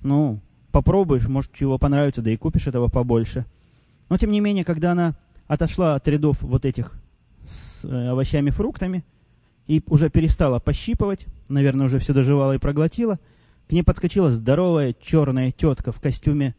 ну, 0.00 0.40
попробуешь, 0.72 1.28
может, 1.28 1.52
чего 1.52 1.78
понравится, 1.78 2.22
да 2.22 2.30
и 2.30 2.36
купишь 2.36 2.66
этого 2.66 2.88
побольше. 2.88 3.44
Но, 4.08 4.16
тем 4.16 4.30
не 4.30 4.40
менее, 4.40 4.64
когда 4.64 4.92
она 4.92 5.14
отошла 5.46 5.96
от 5.96 6.08
рядов 6.08 6.40
вот 6.40 6.64
этих 6.64 6.94
с 7.44 7.84
э, 7.84 8.08
овощами, 8.08 8.50
фруктами, 8.50 9.04
и 9.66 9.82
уже 9.86 10.10
перестала 10.10 10.58
пощипывать, 10.58 11.26
наверное, 11.48 11.86
уже 11.86 11.98
все 11.98 12.12
доживала 12.12 12.54
и 12.54 12.58
проглотила, 12.58 13.18
к 13.70 13.72
ней 13.72 13.84
подскочила 13.84 14.32
здоровая 14.32 14.96
черная 15.00 15.52
тетка 15.52 15.92
в 15.92 16.00
костюме 16.00 16.56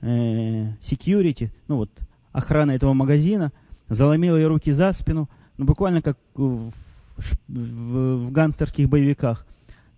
э, 0.00 0.74
security, 0.80 1.50
ну 1.66 1.78
вот, 1.78 1.90
охрана 2.30 2.70
этого 2.70 2.92
магазина, 2.92 3.52
заломила 3.88 4.36
ей 4.36 4.46
руки 4.46 4.70
за 4.70 4.92
спину, 4.92 5.28
ну, 5.58 5.64
буквально 5.64 6.02
как 6.02 6.16
в, 6.36 6.70
в, 7.16 7.36
в 7.48 8.30
гангстерских 8.30 8.88
боевиках. 8.88 9.44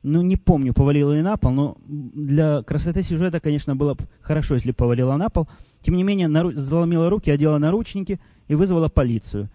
Ну, 0.03 0.23
не 0.23 0.39
помню, 0.39 0.73
повалила 0.73 1.13
ли 1.13 1.21
на 1.21 1.37
пол, 1.37 1.51
но 1.51 1.77
для 1.87 2.63
красоты 2.63 3.03
сюжета, 3.03 3.41
конечно, 3.41 3.77
было 3.77 3.93
бы 3.93 4.09
хорошо, 4.23 4.55
если 4.55 4.71
повалила 4.71 5.17
на 5.17 5.29
пол. 5.29 5.49
Тем 5.83 5.97
не 5.97 6.03
менее, 6.03 6.29
нару... 6.29 6.53
заломила 6.53 7.11
руки, 7.11 7.31
одела 7.31 7.59
наручники 7.59 8.21
и 8.47 8.55
вызвала 8.55 8.89
полицию. 8.89 9.51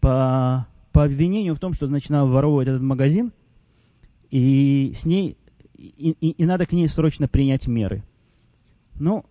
По, 0.00 0.66
по 0.90 1.04
обвинению 1.04 1.54
в 1.54 1.60
том, 1.60 1.74
что, 1.74 1.86
значит, 1.86 2.10
она 2.10 2.24
воровывает 2.24 2.66
этот 2.66 2.82
магазин, 2.82 3.30
и 4.32 4.92
с 4.96 5.04
ней 5.04 5.36
и, 5.76 6.16
и, 6.20 6.30
и 6.30 6.44
надо 6.44 6.66
к 6.66 6.72
ней 6.72 6.88
срочно 6.88 7.28
принять 7.28 7.66
меры. 7.66 8.02
Ну, 8.98 9.24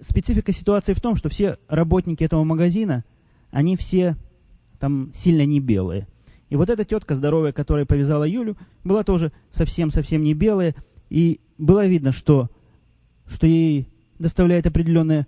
специфика 0.00 0.52
ситуации 0.52 0.92
в 0.92 1.00
том, 1.00 1.16
что 1.16 1.28
все 1.28 1.58
работники 1.68 2.24
этого 2.24 2.44
магазина, 2.44 3.04
они 3.50 3.76
все 3.76 4.16
там 4.78 5.12
сильно 5.14 5.44
не 5.46 5.60
белые. 5.60 6.06
И 6.50 6.56
вот 6.56 6.70
эта 6.70 6.84
тетка 6.84 7.14
здоровая, 7.14 7.52
которая 7.52 7.86
повязала 7.86 8.24
Юлю, 8.24 8.56
была 8.84 9.02
тоже 9.02 9.32
совсем-совсем 9.50 10.22
не 10.22 10.34
белая. 10.34 10.74
И 11.08 11.40
было 11.58 11.86
видно, 11.86 12.12
что, 12.12 12.50
что 13.26 13.46
ей 13.46 13.88
доставляет 14.18 14.66
определенное, 14.66 15.26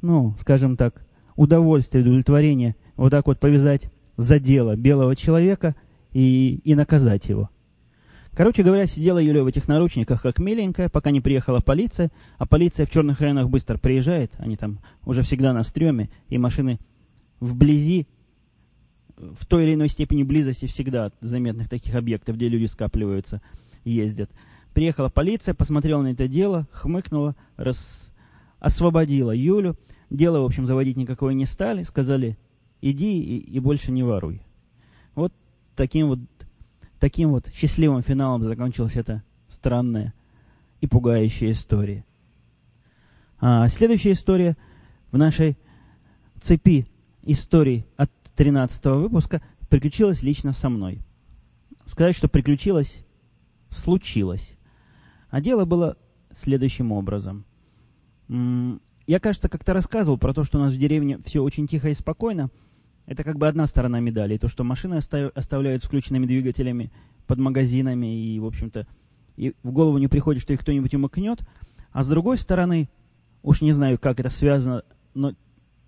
ну, 0.00 0.34
скажем 0.38 0.76
так, 0.76 1.04
удовольствие, 1.36 2.02
удовлетворение 2.02 2.76
вот 2.96 3.10
так 3.10 3.26
вот 3.26 3.40
повязать 3.40 3.90
за 4.16 4.38
дело 4.38 4.76
белого 4.76 5.16
человека 5.16 5.74
и, 6.12 6.60
и 6.64 6.74
наказать 6.74 7.28
его. 7.28 7.50
Короче 8.34 8.62
говоря, 8.62 8.86
сидела 8.86 9.18
Юля 9.18 9.44
в 9.44 9.46
этих 9.46 9.68
наручниках 9.68 10.22
как 10.22 10.38
миленькая, 10.38 10.88
пока 10.88 11.10
не 11.10 11.20
приехала 11.20 11.60
полиция, 11.60 12.10
а 12.38 12.46
полиция 12.46 12.86
в 12.86 12.90
черных 12.90 13.20
районах 13.20 13.50
быстро 13.50 13.76
приезжает, 13.76 14.32
они 14.38 14.56
там 14.56 14.78
уже 15.04 15.22
всегда 15.22 15.52
на 15.52 15.62
стреме, 15.62 16.08
и 16.28 16.38
машины 16.38 16.78
вблизи, 17.40 18.06
в 19.16 19.44
той 19.46 19.64
или 19.64 19.74
иной 19.74 19.88
степени 19.88 20.22
близости 20.22 20.66
всегда 20.66 21.06
от 21.06 21.14
заметных 21.20 21.68
таких 21.68 21.94
объектов, 21.94 22.36
где 22.36 22.48
люди 22.48 22.64
скапливаются, 22.64 23.42
ездят. 23.84 24.30
Приехала 24.72 25.10
полиция, 25.10 25.54
посмотрела 25.54 26.02
на 26.02 26.12
это 26.12 26.26
дело, 26.26 26.66
хмыкнула, 26.72 27.36
рас... 27.56 28.10
освободила 28.58 29.32
Юлю. 29.32 29.76
Дело, 30.08 30.40
в 30.40 30.44
общем, 30.44 30.66
заводить 30.66 30.96
никакое 30.96 31.34
не 31.34 31.44
стали, 31.46 31.82
сказали, 31.82 32.38
иди 32.80 33.20
и, 33.20 33.38
и 33.38 33.58
больше 33.60 33.92
не 33.92 34.02
воруй. 34.02 34.40
Вот 35.14 35.32
таким 35.76 36.08
вот 36.08 36.18
Таким 37.02 37.32
вот 37.32 37.50
счастливым 37.52 38.00
финалом 38.00 38.44
закончилась 38.44 38.94
эта 38.94 39.24
странная 39.48 40.14
и 40.80 40.86
пугающая 40.86 41.50
история. 41.50 42.04
А 43.40 43.68
следующая 43.68 44.12
история 44.12 44.56
в 45.10 45.18
нашей 45.18 45.58
цепи 46.40 46.86
историй 47.24 47.86
от 47.96 48.08
13 48.36 48.84
выпуска 48.84 49.42
приключилась 49.68 50.22
лично 50.22 50.52
со 50.52 50.68
мной. 50.68 51.00
Сказать, 51.86 52.14
что 52.14 52.28
приключилось, 52.28 53.04
случилось. 53.68 54.56
А 55.28 55.40
дело 55.40 55.64
было 55.64 55.96
следующим 56.30 56.92
образом. 56.92 57.44
Я, 58.28 59.18
кажется, 59.18 59.48
как-то 59.48 59.72
рассказывал 59.72 60.18
про 60.18 60.32
то, 60.32 60.44
что 60.44 60.58
у 60.58 60.60
нас 60.60 60.72
в 60.72 60.78
деревне 60.78 61.18
все 61.24 61.42
очень 61.42 61.66
тихо 61.66 61.88
и 61.88 61.94
спокойно, 61.94 62.48
это 63.06 63.24
как 63.24 63.38
бы 63.38 63.48
одна 63.48 63.66
сторона 63.66 64.00
медали. 64.00 64.38
То, 64.38 64.48
что 64.48 64.64
машины 64.64 64.94
оставляют 64.94 65.84
включенными 65.84 66.26
двигателями 66.26 66.92
под 67.26 67.38
магазинами, 67.38 68.34
и, 68.34 68.38
в 68.38 68.46
общем-то, 68.46 68.86
и 69.36 69.54
в 69.62 69.72
голову 69.72 69.98
не 69.98 70.08
приходит, 70.08 70.42
что 70.42 70.52
их 70.52 70.60
кто-нибудь 70.60 70.94
умыкнет. 70.94 71.40
А 71.90 72.02
с 72.02 72.08
другой 72.08 72.38
стороны, 72.38 72.88
уж 73.42 73.60
не 73.60 73.72
знаю, 73.72 73.98
как 73.98 74.20
это 74.20 74.30
связано, 74.30 74.82
но, 75.14 75.34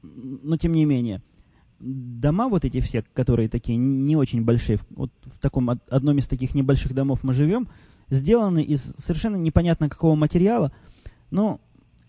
но 0.03 0.57
тем 0.57 0.73
не 0.73 0.85
менее, 0.85 1.23
дома 1.79 2.49
вот 2.49 2.65
эти 2.65 2.81
все, 2.81 3.05
которые 3.15 3.49
такие 3.49 3.77
не 3.77 4.17
очень 4.17 4.43
большие, 4.43 4.79
вот 4.91 5.11
в 5.25 5.39
таком 5.39 5.71
одном 5.71 6.19
из 6.19 6.27
таких 6.27 6.55
небольших 6.55 6.95
домов 6.95 7.23
мы 7.23 7.35
живем, 7.35 7.69
сделаны 8.11 8.63
из 8.63 8.83
совершенно 8.99 9.37
непонятно 9.37 9.89
какого 9.89 10.15
материала, 10.15 10.73
но 11.31 11.61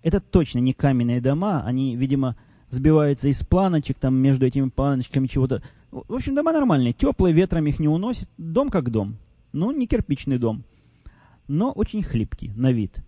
это 0.01 0.19
точно 0.19 0.59
не 0.59 0.74
каменные 0.74 1.21
дома, 1.21 1.63
они, 1.65 1.95
видимо, 1.95 2.35
сбивается 2.75 3.27
из 3.27 3.44
планочек, 3.44 3.98
там 3.98 4.15
между 4.15 4.46
этими 4.46 4.70
планочками 4.70 5.27
чего-то. 5.27 5.63
В 5.91 6.13
общем, 6.13 6.36
дома 6.36 6.51
нормальные, 6.51 6.94
теплые, 6.94 7.34
ветром 7.34 7.65
их 7.65 7.79
не 7.79 7.88
уносит. 7.88 8.29
Дом 8.38 8.70
как 8.70 8.91
дом. 8.91 9.17
Ну, 9.53 9.72
не 9.72 9.88
кирпичный 9.88 10.38
дом, 10.38 10.63
но 11.48 11.72
очень 11.72 12.03
хлипкий 12.03 12.51
на 12.55 12.72
вид. 12.74 13.03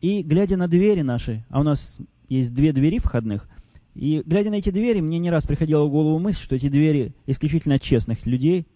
И 0.00 0.22
глядя 0.22 0.56
на 0.56 0.66
двери 0.66 1.02
наши, 1.02 1.44
а 1.50 1.60
у 1.60 1.62
нас 1.62 1.98
есть 2.28 2.54
две 2.54 2.72
двери 2.72 2.98
входных, 2.98 3.48
и 3.94 4.22
глядя 4.24 4.50
на 4.50 4.54
эти 4.54 4.70
двери, 4.70 5.00
мне 5.00 5.18
не 5.18 5.30
раз 5.30 5.44
приходила 5.44 5.84
в 5.84 5.90
голову 5.90 6.18
мысль, 6.18 6.40
что 6.40 6.56
эти 6.56 6.68
двери 6.68 7.14
исключительно 7.26 7.78
честных 7.78 8.24
людей, 8.24 8.66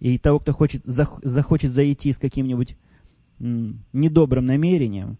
и 0.00 0.18
того, 0.18 0.40
кто 0.40 0.52
хочет, 0.52 0.82
зах, 0.84 1.20
захочет 1.22 1.72
зайти 1.72 2.10
с 2.10 2.18
каким-нибудь 2.18 2.76
недобрым 3.38 4.46
намерением, 4.46 5.18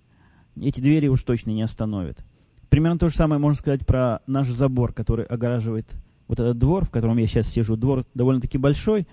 эти 0.58 0.80
двери 0.80 1.08
уж 1.08 1.22
точно 1.22 1.50
не 1.50 1.62
остановят. 1.62 2.24
Примерно 2.72 2.98
то 2.98 3.10
же 3.10 3.14
самое 3.14 3.38
можно 3.38 3.58
сказать 3.58 3.84
про 3.86 4.22
наш 4.26 4.48
забор, 4.48 4.94
который 4.94 5.26
огораживает 5.26 5.94
вот 6.26 6.40
этот 6.40 6.56
двор, 6.56 6.86
в 6.86 6.90
котором 6.90 7.18
я 7.18 7.26
сейчас 7.26 7.48
сижу. 7.48 7.76
Двор 7.76 8.06
довольно-таки 8.14 8.56
большой, 8.56 9.06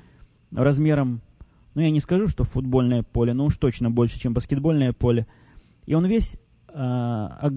размером, 0.50 1.20
ну 1.75 1.82
я 1.82 1.92
не 1.92 2.00
скажу, 2.00 2.30
что 2.30 2.46
футбольное 2.46 3.04
поле, 3.04 3.34
но 3.34 3.44
уж 3.44 3.58
точно 3.58 3.92
больше, 3.92 4.18
чем 4.18 4.34
баскетбольное 4.34 4.94
поле. 4.94 5.28
И 5.86 5.94
он 5.94 6.06
весь 6.06 6.38
а, 6.70 7.51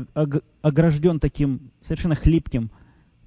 огражден 0.60 1.20
таким 1.20 1.70
совершенно 1.80 2.16
хлипким 2.16 2.72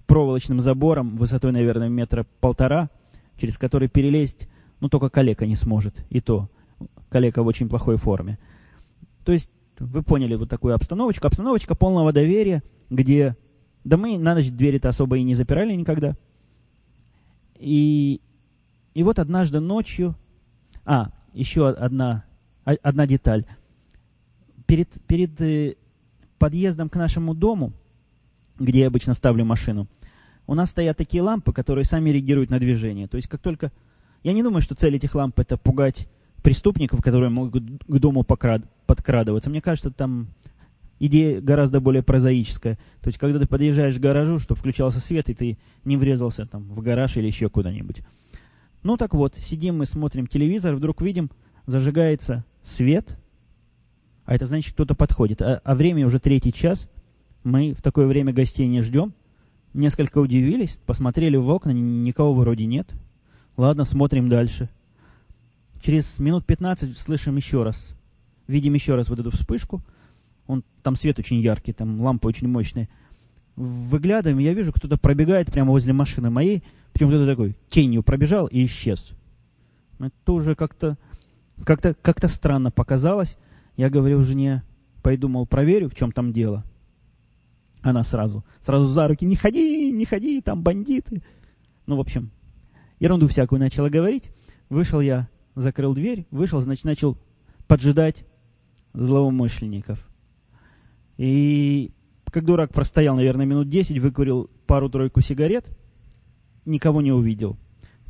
проволочным 0.05 0.59
забором 0.59 1.15
высотой, 1.15 1.53
наверное, 1.53 1.87
метра 1.87 2.25
полтора, 2.41 2.89
через 3.37 3.57
который 3.57 3.87
перелезть, 3.87 4.49
ну, 4.81 4.89
только 4.89 5.07
калека 5.07 5.45
не 5.45 5.55
сможет. 5.55 6.05
И 6.09 6.19
то 6.19 6.49
калека 7.07 7.41
в 7.41 7.47
очень 7.47 7.69
плохой 7.69 7.95
форме. 7.95 8.37
То 9.23 9.31
есть 9.31 9.49
вы 9.79 10.03
поняли 10.03 10.35
вот 10.35 10.49
такую 10.49 10.75
обстановочку. 10.75 11.27
Обстановочка 11.27 11.75
полного 11.75 12.13
доверия 12.13 12.63
где... 12.89 13.35
Да 13.83 13.97
мы 13.97 14.17
на 14.17 14.33
ночь 14.33 14.49
двери-то 14.49 14.89
особо 14.89 15.17
и 15.17 15.23
не 15.23 15.35
запирали 15.35 15.73
никогда. 15.75 16.15
И, 17.57 18.19
и 18.93 19.03
вот 19.03 19.19
однажды 19.19 19.59
ночью... 19.59 20.15
А, 20.85 21.11
еще 21.33 21.69
одна, 21.69 22.25
одна 22.63 23.07
деталь. 23.07 23.45
Перед, 24.65 24.89
перед 25.07 25.39
э, 25.41 25.75
подъездом 26.37 26.89
к 26.89 26.95
нашему 26.95 27.33
дому, 27.33 27.73
где 28.57 28.81
я 28.81 28.87
обычно 28.87 29.13
ставлю 29.13 29.45
машину, 29.45 29.87
у 30.47 30.53
нас 30.53 30.71
стоят 30.71 30.97
такие 30.97 31.21
лампы, 31.21 31.53
которые 31.53 31.85
сами 31.85 32.09
реагируют 32.09 32.49
на 32.49 32.59
движение. 32.59 33.07
То 33.07 33.17
есть 33.17 33.27
как 33.27 33.41
только... 33.41 33.71
Я 34.23 34.33
не 34.33 34.41
думаю, 34.41 34.61
что 34.61 34.73
цель 34.73 34.95
этих 34.95 35.13
ламп 35.13 35.39
это 35.39 35.57
пугать 35.57 36.07
преступников, 36.45 37.01
которые 37.01 37.31
могут 37.31 37.63
к 37.87 37.97
дому 37.97 38.21
покрад... 38.21 38.61
подкрадываться. 38.85 39.49
Мне 39.49 39.61
кажется, 39.61 39.89
там 39.89 40.27
идея 40.99 41.41
гораздо 41.41 41.79
более 41.79 42.03
прозаическая. 42.03 42.75
То 43.01 43.07
есть, 43.07 43.17
когда 43.17 43.39
ты 43.39 43.47
подъезжаешь 43.47 43.95
к 43.95 43.99
гаражу, 43.99 44.37
чтобы 44.37 44.59
включался 44.59 44.99
свет, 44.99 45.27
и 45.31 45.33
ты 45.33 45.57
не 45.85 45.97
врезался 45.97 46.45
там 46.45 46.65
в 46.65 46.81
гараж 46.83 47.17
или 47.17 47.25
еще 47.25 47.49
куда-нибудь. 47.49 48.01
Ну 48.83 48.95
так 48.95 49.15
вот, 49.15 49.33
сидим 49.35 49.79
мы, 49.79 49.87
смотрим 49.87 50.27
телевизор, 50.27 50.75
вдруг 50.75 51.01
видим, 51.01 51.31
зажигается 51.65 52.45
свет, 52.61 53.17
а 54.25 54.35
это 54.35 54.45
значит, 54.45 54.75
кто-то 54.75 54.93
подходит. 54.93 55.41
А, 55.41 55.59
а 55.63 55.73
время 55.73 56.05
уже 56.05 56.19
третий 56.19 56.53
час, 56.53 56.87
мы 57.43 57.73
в 57.73 57.81
такое 57.81 58.05
время 58.05 58.33
гостей 58.33 58.67
не 58.67 58.83
ждем. 58.83 59.15
Несколько 59.73 60.19
удивились, 60.19 60.79
посмотрели 60.85 61.37
в 61.37 61.49
окна, 61.49 61.71
никого 61.71 62.35
вроде 62.35 62.67
нет. 62.67 62.93
Ладно, 63.57 63.83
смотрим 63.83 64.29
дальше. 64.29 64.69
Через 65.85 66.17
минут 66.17 66.47
15 66.47 66.97
слышим 66.97 67.35
еще 67.35 67.61
раз, 67.61 67.93
видим 68.47 68.73
еще 68.73 68.95
раз 68.95 69.07
вот 69.07 69.19
эту 69.19 69.29
вспышку. 69.29 69.83
Он, 70.47 70.63
там 70.81 70.95
свет 70.95 71.19
очень 71.19 71.37
яркий, 71.37 71.73
там 71.73 72.01
лампа 72.01 72.25
очень 72.25 72.47
мощная. 72.47 72.89
Выглядываем, 73.55 74.39
я 74.39 74.55
вижу, 74.55 74.73
кто-то 74.73 74.97
пробегает 74.97 75.51
прямо 75.51 75.69
возле 75.69 75.93
машины 75.93 76.31
моей, 76.31 76.63
причем 76.91 77.09
кто-то 77.09 77.27
такой 77.27 77.55
тенью 77.69 78.01
пробежал 78.01 78.47
и 78.47 78.65
исчез. 78.65 79.11
Это 79.99 80.33
уже 80.33 80.55
как-то 80.55 80.97
как-то 81.63 81.93
как 81.93 82.17
странно 82.31 82.71
показалось. 82.71 83.37
Я 83.77 83.91
говорю 83.91 84.23
жене, 84.23 84.63
пойду, 85.03 85.27
мол, 85.27 85.45
проверю, 85.45 85.87
в 85.87 85.93
чем 85.93 86.11
там 86.11 86.33
дело. 86.33 86.63
Она 87.83 88.03
сразу, 88.03 88.43
сразу 88.59 88.87
за 88.87 89.07
руки, 89.07 89.23
не 89.23 89.35
ходи, 89.35 89.91
не 89.91 90.05
ходи, 90.05 90.41
там 90.41 90.63
бандиты. 90.63 91.21
Ну, 91.85 91.97
в 91.97 91.99
общем, 91.99 92.31
ерунду 92.99 93.27
всякую 93.27 93.59
начала 93.59 93.89
говорить. 93.89 94.31
Вышел 94.69 94.99
я, 94.99 95.29
закрыл 95.55 95.93
дверь, 95.93 96.25
вышел, 96.31 96.59
значит, 96.61 96.83
начал 96.83 97.17
поджидать 97.67 98.25
злоумышленников. 98.93 100.07
И 101.17 101.91
как 102.31 102.45
дурак 102.45 102.73
простоял, 102.73 103.15
наверное, 103.15 103.45
минут 103.45 103.69
10, 103.69 103.99
выкурил 103.99 104.49
пару-тройку 104.67 105.21
сигарет, 105.21 105.69
никого 106.65 107.01
не 107.01 107.11
увидел. 107.11 107.57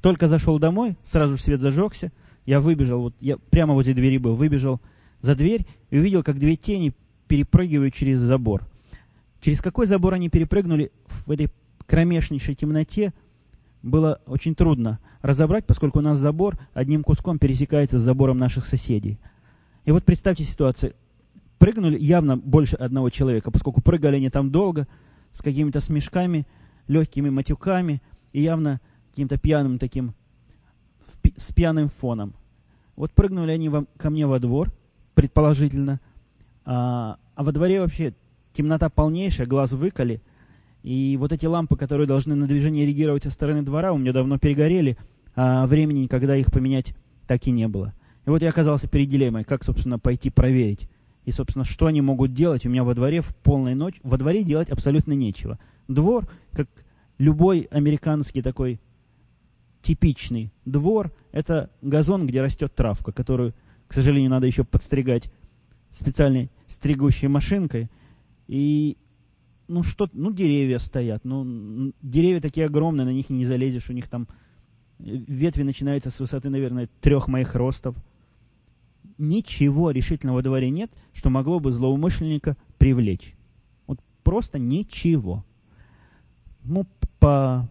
Только 0.02 0.28
зашел 0.28 0.60
домой, 0.60 0.98
сразу 1.04 1.38
свет 1.38 1.62
зажегся, 1.62 2.12
я 2.46 2.60
выбежал, 2.60 3.02
вот 3.02 3.16
я 3.20 3.38
прямо 3.38 3.74
возле 3.74 3.94
двери 3.94 4.18
был, 4.18 4.36
выбежал 4.36 4.82
за 5.22 5.36
дверь 5.36 5.66
и 5.90 5.98
увидел, 5.98 6.24
как 6.24 6.40
две 6.40 6.56
тени 6.56 6.94
перепрыгивают 7.28 7.94
через 7.94 8.20
забор. 8.20 8.68
Через 9.42 9.62
какой 9.62 9.86
забор 9.86 10.14
они 10.14 10.30
перепрыгнули 10.30 10.92
в 11.26 11.32
этой 11.32 11.50
кромешнейшей 11.86 12.56
темноте, 12.56 13.14
было 13.86 14.20
очень 14.26 14.56
трудно 14.56 15.00
разобрать, 15.22 15.66
поскольку 15.66 16.00
у 16.00 16.02
нас 16.02 16.18
забор 16.18 16.58
одним 16.74 17.04
куском 17.04 17.38
пересекается 17.38 18.00
с 18.00 18.02
забором 18.02 18.40
наших 18.40 18.66
соседей. 18.66 19.20
И 19.86 19.92
вот 19.92 20.04
представьте 20.04 20.44
ситуацию. 20.44 20.94
Прыгнули 21.60 21.98
явно 21.98 22.36
больше 22.36 22.76
одного 22.76 23.10
человека, 23.12 23.52
поскольку 23.52 23.82
прыгали 23.82 24.16
они 24.16 24.30
там 24.30 24.52
долго, 24.52 24.88
с 25.32 25.42
какими-то 25.42 25.82
смешками, 25.82 26.48
легкими 26.88 27.30
матюками 27.30 28.02
и 28.34 28.42
явно 28.42 28.82
каким-то 29.12 29.38
пьяным 29.38 29.78
таким, 29.78 30.14
с 31.38 31.54
пьяным 31.54 31.90
фоном. 31.90 32.34
Вот 32.96 33.12
прыгнули 33.12 33.52
они 33.52 33.72
ко 33.98 34.10
мне 34.10 34.26
во 34.26 34.40
двор, 34.40 34.72
предположительно, 35.14 36.00
а, 36.66 37.18
а 37.36 37.44
во 37.44 37.52
дворе 37.52 37.82
вообще 37.82 38.14
темнота 38.54 38.90
полнейшая, 38.90 39.46
глаз 39.46 39.74
выколи, 39.74 40.22
и 40.86 41.18
вот 41.18 41.32
эти 41.32 41.48
лампы, 41.48 41.78
которые 41.78 42.06
должны 42.06 42.36
на 42.36 42.46
движение 42.46 42.86
реагировать 42.86 43.24
со 43.24 43.32
стороны 43.32 43.64
двора, 43.64 43.92
у 43.92 43.98
меня 43.98 44.14
давно 44.14 44.38
перегорели, 44.38 45.00
а 45.36 45.66
времени, 45.66 46.06
когда 46.06 46.38
их 46.38 46.52
поменять, 46.52 46.96
так 47.26 47.48
и 47.48 47.52
не 47.52 47.68
было. 47.68 47.96
И 48.28 48.30
вот 48.30 48.44
я 48.44 48.50
оказался 48.50 48.88
перед 48.88 49.10
дилеммой, 49.10 49.46
как, 49.46 49.64
собственно, 49.64 49.98
пойти 49.98 50.30
проверить. 50.30 50.88
И, 51.24 51.32
собственно, 51.32 51.66
что 51.66 51.88
они 51.88 52.02
могут 52.02 52.36
делать? 52.36 52.68
У 52.68 52.70
меня 52.70 52.84
во 52.84 52.94
дворе 52.94 53.22
в 53.22 53.36
полной 53.36 53.74
ночь... 53.74 53.96
Во 54.04 54.16
дворе 54.20 54.44
делать 54.44 54.70
абсолютно 54.70 55.14
нечего. 55.14 55.58
Двор, 55.88 56.28
как 56.52 56.68
любой 57.18 57.68
американский 57.72 58.44
такой 58.44 58.80
типичный 59.82 60.54
двор, 60.66 61.12
это 61.32 61.72
газон, 61.82 62.28
где 62.28 62.44
растет 62.44 62.76
травка, 62.76 63.12
которую, 63.12 63.56
к 63.88 63.94
сожалению, 63.94 64.30
надо 64.30 64.46
еще 64.46 64.64
подстригать 64.64 65.32
специальной 65.90 66.52
стригущей 66.68 67.28
машинкой. 67.28 67.90
И, 68.48 68.98
ну, 69.68 69.84
что 69.84 70.10
ну, 70.14 70.32
деревья 70.32 70.80
стоят. 70.80 71.26
Ну, 71.26 71.92
деревья 72.02 72.42
такие 72.42 72.66
огромные, 72.66 73.06
на 73.06 73.14
них 73.14 73.30
не 73.30 73.46
залезешь, 73.46 73.90
у 73.90 73.94
них 73.94 74.08
там 74.08 74.28
э, 75.00 75.04
ветви 75.06 75.64
начинаются 75.64 76.10
с 76.10 76.20
высоты, 76.20 76.50
наверное, 76.50 76.90
трех 77.02 77.28
моих 77.28 77.56
ростов 77.56 77.96
ничего 79.18 79.92
решительного 79.92 80.38
во 80.38 80.42
дворе 80.42 80.70
нет, 80.70 80.92
что 81.14 81.30
могло 81.30 81.60
бы 81.60 81.72
злоумышленника 81.72 82.58
привлечь. 82.78 83.36
Вот 83.88 84.00
просто 84.24 84.60
ничего. 84.60 85.46
Ну, 86.64 86.86
по, 87.20 87.68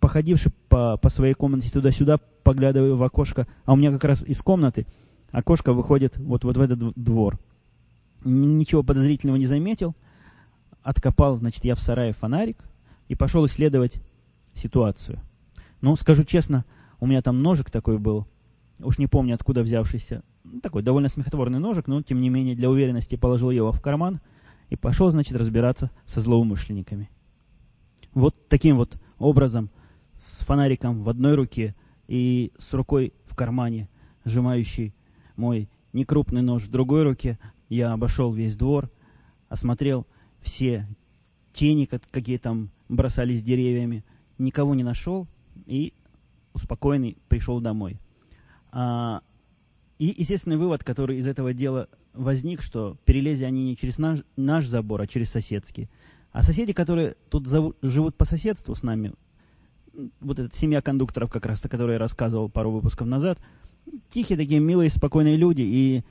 походивши 0.00 0.52
по, 0.68 0.96
по 0.96 1.08
своей 1.08 1.34
комнате 1.34 1.70
туда-сюда, 1.70 2.18
поглядываю 2.42 2.96
в 2.96 3.02
окошко, 3.02 3.46
а 3.64 3.72
у 3.72 3.76
меня 3.76 3.92
как 3.92 4.04
раз 4.04 4.24
из 4.24 4.40
комнаты 4.42 4.86
окошко 5.30 5.72
выходит 5.72 6.16
вот, 6.18 6.44
вот 6.44 6.56
в 6.56 6.60
этот 6.60 6.78
двор. 6.94 7.38
Ничего 8.24 8.82
подозрительного 8.82 9.36
не 9.36 9.46
заметил. 9.46 9.94
Откопал, 10.84 11.36
значит, 11.38 11.64
я 11.64 11.74
в 11.74 11.80
сарае 11.80 12.12
фонарик 12.12 12.62
и 13.08 13.14
пошел 13.14 13.46
исследовать 13.46 14.02
ситуацию. 14.52 15.18
Ну, 15.80 15.96
скажу 15.96 16.24
честно, 16.24 16.66
у 17.00 17.06
меня 17.06 17.22
там 17.22 17.42
ножик 17.42 17.70
такой 17.70 17.98
был, 17.98 18.28
уж 18.78 18.98
не 18.98 19.06
помню, 19.06 19.34
откуда 19.34 19.62
взявшийся, 19.62 20.22
ну, 20.44 20.60
такой 20.60 20.82
довольно 20.82 21.08
смехотворный 21.08 21.58
ножик, 21.58 21.86
но, 21.86 22.02
тем 22.02 22.20
не 22.20 22.28
менее, 22.28 22.54
для 22.54 22.70
уверенности 22.70 23.16
положил 23.16 23.50
его 23.50 23.72
в 23.72 23.80
карман 23.80 24.20
и 24.68 24.76
пошел, 24.76 25.10
значит, 25.10 25.36
разбираться 25.36 25.90
со 26.04 26.20
злоумышленниками. 26.20 27.08
Вот 28.12 28.36
таким 28.48 28.76
вот 28.76 29.00
образом, 29.18 29.70
с 30.20 30.44
фонариком 30.44 31.02
в 31.02 31.08
одной 31.08 31.34
руке 31.34 31.74
и 32.08 32.52
с 32.58 32.74
рукой 32.74 33.14
в 33.24 33.34
кармане, 33.34 33.88
сжимающий 34.26 34.94
мой 35.36 35.70
некрупный 35.94 36.42
нож 36.42 36.62
в 36.64 36.70
другой 36.70 37.04
руке, 37.04 37.38
я 37.70 37.94
обошел 37.94 38.34
весь 38.34 38.54
двор, 38.54 38.90
осмотрел 39.48 40.06
все 40.44 40.86
тени, 41.52 41.86
какие 41.86 42.38
там 42.38 42.70
бросались 42.88 43.42
деревьями, 43.42 44.04
никого 44.38 44.74
не 44.74 44.82
нашел 44.82 45.26
и 45.66 45.92
успокоенный 46.52 47.16
пришел 47.28 47.60
домой. 47.60 47.98
А, 48.70 49.22
и 49.98 50.14
естественный 50.16 50.56
вывод, 50.56 50.84
который 50.84 51.18
из 51.18 51.26
этого 51.26 51.52
дела 51.52 51.88
возник, 52.12 52.62
что 52.62 52.96
перелезли 53.04 53.44
они 53.44 53.64
не 53.64 53.76
через 53.76 53.98
наш, 53.98 54.20
наш 54.36 54.66
забор, 54.66 55.00
а 55.00 55.06
через 55.06 55.30
соседский. 55.30 55.88
А 56.32 56.42
соседи, 56.42 56.72
которые 56.72 57.16
тут 57.30 57.46
зовут, 57.46 57.76
живут 57.82 58.16
по 58.16 58.24
соседству 58.24 58.74
с 58.74 58.82
нами, 58.82 59.12
вот 60.20 60.38
эта 60.38 60.56
семья 60.56 60.82
кондукторов, 60.82 61.30
как 61.30 61.46
раз, 61.46 61.64
о 61.64 61.68
которой 61.68 61.92
я 61.92 61.98
рассказывал 61.98 62.48
пару 62.48 62.72
выпусков 62.72 63.06
назад, 63.06 63.38
тихие 64.10 64.36
такие 64.36 64.60
милые, 64.60 64.90
спокойные 64.90 65.36
люди. 65.36 65.62
И 65.62 66.04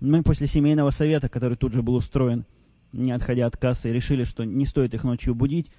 мы 0.00 0.22
после 0.22 0.46
семейного 0.46 0.90
совета, 0.90 1.28
который 1.28 1.56
тут 1.56 1.72
же 1.72 1.82
был 1.82 1.94
устроен, 1.94 2.46
не 2.92 3.12
отходя 3.12 3.46
от 3.46 3.56
кассы, 3.56 3.92
решили, 3.92 4.24
что 4.24 4.44
не 4.44 4.66
стоит 4.66 4.94
их 4.94 5.04
ночью 5.04 5.34
будить, 5.34 5.70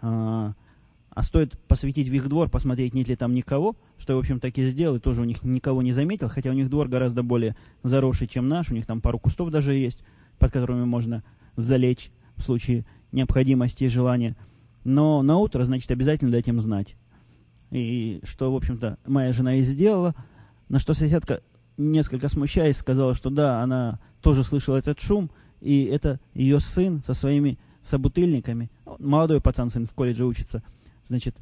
а, 0.00 0.54
а 1.10 1.22
стоит 1.22 1.58
посветить 1.66 2.08
в 2.08 2.12
их 2.12 2.28
двор, 2.28 2.50
посмотреть, 2.50 2.94
нет 2.94 3.08
ли 3.08 3.16
там 3.16 3.34
никого, 3.34 3.74
что 3.98 4.12
я, 4.12 4.16
в 4.16 4.20
общем, 4.20 4.38
так 4.38 4.56
и 4.58 4.68
сделал, 4.68 4.96
и 4.96 5.00
тоже 5.00 5.22
у 5.22 5.24
них 5.24 5.42
никого 5.42 5.82
не 5.82 5.92
заметил, 5.92 6.28
хотя 6.28 6.50
у 6.50 6.52
них 6.52 6.68
двор 6.68 6.88
гораздо 6.88 7.22
более 7.22 7.56
заросший, 7.82 8.28
чем 8.28 8.48
наш, 8.48 8.70
у 8.70 8.74
них 8.74 8.86
там 8.86 9.00
пару 9.00 9.18
кустов 9.18 9.50
даже 9.50 9.72
есть, 9.72 10.04
под 10.38 10.52
которыми 10.52 10.84
можно 10.84 11.24
залечь 11.56 12.10
в 12.36 12.42
случае 12.42 12.84
необходимости 13.12 13.84
и 13.84 13.88
желания. 13.88 14.36
Но 14.84 15.22
на 15.22 15.38
утро, 15.38 15.64
значит, 15.64 15.90
обязательно 15.90 16.30
дать 16.30 16.48
им 16.48 16.60
знать. 16.60 16.96
И 17.70 18.20
что, 18.22 18.52
в 18.52 18.56
общем-то, 18.56 18.98
моя 19.06 19.32
жена 19.32 19.56
и 19.56 19.62
сделала, 19.62 20.14
на 20.68 20.78
что 20.78 20.94
соседка, 20.94 21.42
несколько 21.76 22.28
смущаясь, 22.28 22.76
сказала, 22.76 23.14
что 23.14 23.30
да, 23.30 23.62
она 23.62 24.00
тоже 24.20 24.44
слышала 24.44 24.76
этот 24.76 25.00
шум, 25.00 25.30
и 25.60 25.84
это 25.84 26.20
ее 26.34 26.60
сын 26.60 27.02
со 27.04 27.14
своими 27.14 27.58
собутыльниками, 27.82 28.70
молодой 28.98 29.40
пацан, 29.40 29.70
сын 29.70 29.86
в 29.86 29.92
колледже 29.92 30.24
учится– 30.24 30.62
значит, 31.08 31.36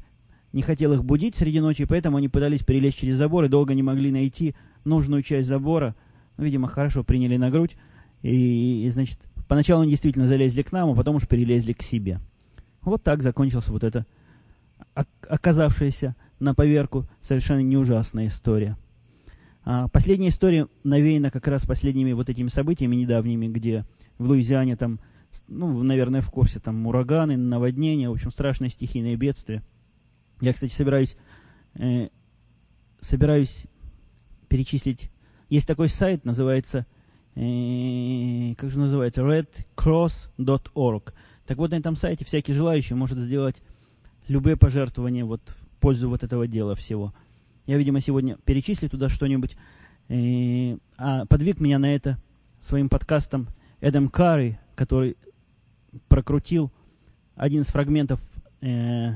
не 0.53 0.61
хотел 0.61 0.93
их 0.93 1.03
будить 1.03 1.35
среди 1.35 1.59
ночи, 1.59 1.85
поэтому 1.85 2.17
они 2.17 2.29
пытались 2.29 2.63
перелезть 2.63 2.99
через 2.99 3.17
забор 3.17 3.45
и 3.45 3.49
долго 3.49 3.73
не 3.73 3.81
могли 3.81 4.11
найти 4.11 4.53
нужную 4.83 5.23
часть 5.23 5.47
забора. 5.47 5.95
Ну, 6.37 6.43
видимо, 6.43 6.67
хорошо 6.67 7.03
приняли 7.03 7.37
на 7.37 7.49
грудь. 7.49 7.75
И, 8.21 8.85
и 8.85 8.89
значит, 8.89 9.19
Поначалу 9.47 9.83
они 9.83 9.91
действительно 9.91 10.25
залезли 10.25 10.63
к 10.63 10.71
нам, 10.71 10.89
а 10.89 10.95
потом 10.95 11.17
уж 11.17 11.27
перелезли 11.27 11.73
к 11.73 11.81
себе. 11.81 12.19
Вот 12.81 13.03
так 13.03 13.21
закончилась 13.21 13.67
вот 13.67 13.83
эта 13.83 14.05
оказавшаяся 15.27 16.15
на 16.39 16.53
поверку 16.53 17.07
совершенно 17.21 17.59
не 17.59 17.77
ужасная 17.77 18.27
история. 18.27 18.77
А 19.63 19.87
последняя 19.87 20.29
история 20.29 20.67
навеяна 20.83 21.31
как 21.31 21.47
раз 21.47 21.65
последними 21.65 22.11
вот 22.13 22.29
этими 22.29 22.49
событиями 22.49 22.95
недавними, 22.95 23.47
где 23.47 23.85
в 24.17 24.27
Луизиане 24.27 24.75
там, 24.75 24.99
ну, 25.47 25.83
наверное, 25.83 26.21
в 26.21 26.29
курсе, 26.29 26.59
там 26.59 26.85
ураганы, 26.87 27.37
наводнения, 27.37 28.09
в 28.09 28.13
общем, 28.13 28.31
страшное 28.31 28.69
стихийное 28.69 29.15
бедствие. 29.15 29.63
Я, 30.41 30.53
кстати, 30.53 30.71
собираюсь, 30.71 31.17
э, 31.75 32.09
собираюсь 32.99 33.65
перечислить. 34.47 35.11
Есть 35.49 35.67
такой 35.67 35.89
сайт, 35.89 36.25
называется, 36.25 36.85
э, 37.35 38.53
как 38.55 38.71
же 38.71 38.79
называется, 38.79 39.21
redcross.org. 39.21 41.13
Так 41.45 41.57
вот, 41.57 41.71
на 41.71 41.75
этом 41.75 41.95
сайте 41.95 42.25
всякий 42.25 42.53
желающий 42.53 42.95
может 42.95 43.19
сделать 43.19 43.61
любые 44.27 44.57
пожертвования 44.57 45.25
вот 45.25 45.41
в 45.47 45.67
пользу 45.79 46.09
вот 46.09 46.23
этого 46.23 46.47
дела 46.47 46.75
всего. 46.75 47.13
Я, 47.67 47.77
видимо, 47.77 47.99
сегодня 47.99 48.37
перечислю 48.45 48.89
туда 48.89 49.09
что-нибудь. 49.09 49.55
Э, 50.07 50.77
а 50.97 51.25
подвиг 51.25 51.59
меня 51.59 51.79
на 51.79 51.93
это 51.95 52.17
своим 52.59 52.89
подкастом 52.89 53.47
Эдам 53.85 54.09
Карри, 54.09 54.57
который 54.73 55.15
прокрутил 56.07 56.71
один 57.35 57.61
из 57.61 57.67
фрагментов, 57.67 58.19
э, 58.61 59.11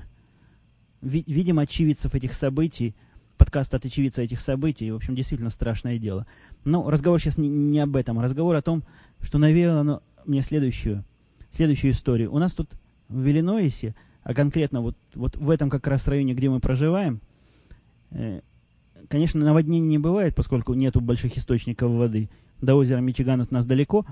ви, 1.02 1.24
видимо, 1.26 1.64
очевидцев 1.64 2.14
этих 2.14 2.36
событий, 2.36 2.94
подкаст 3.40 3.74
от 3.74 3.86
очевидца 3.86 4.22
этих 4.22 4.42
событий. 4.42 4.92
В 4.92 4.98
общем, 4.98 5.16
действительно 5.16 5.50
страшное 5.50 5.98
дело. 5.98 6.28
Но 6.66 6.88
разговор 6.88 7.20
сейчас 7.20 7.40
не, 7.40 7.48
не 7.48 7.80
об 7.80 7.96
этом. 7.96 8.20
Разговор 8.20 8.56
о 8.56 8.62
том, 8.62 8.84
что 9.22 9.40
навеяло 9.40 9.80
оно 9.80 10.04
мне 10.28 10.44
следующую, 10.44 11.04
следующую 11.50 11.94
историю. 11.94 12.32
У 12.32 12.38
нас 12.38 12.54
тут 12.54 12.70
в 13.08 13.28
Иллинойсе 13.28 13.96
а 14.22 14.36
конкретно 14.36 14.82
вот, 14.82 14.96
вот 15.16 15.36
в 15.36 15.50
этом 15.50 15.72
как 15.72 15.88
раз 15.88 16.08
районе, 16.08 16.36
где 16.36 16.48
мы 16.48 16.60
проживаем, 16.60 17.22
э, 18.12 18.42
конечно, 19.08 19.44
наводнений 19.44 19.88
не 19.88 19.98
бывает, 19.98 20.36
поскольку 20.36 20.76
нету 20.76 21.02
больших 21.02 21.40
источников 21.40 21.90
воды. 21.90 22.30
До 22.62 22.76
озера 22.76 23.00
Мичиган 23.00 23.42
от 23.42 23.50
нас 23.50 23.66
далеко, 23.66 24.06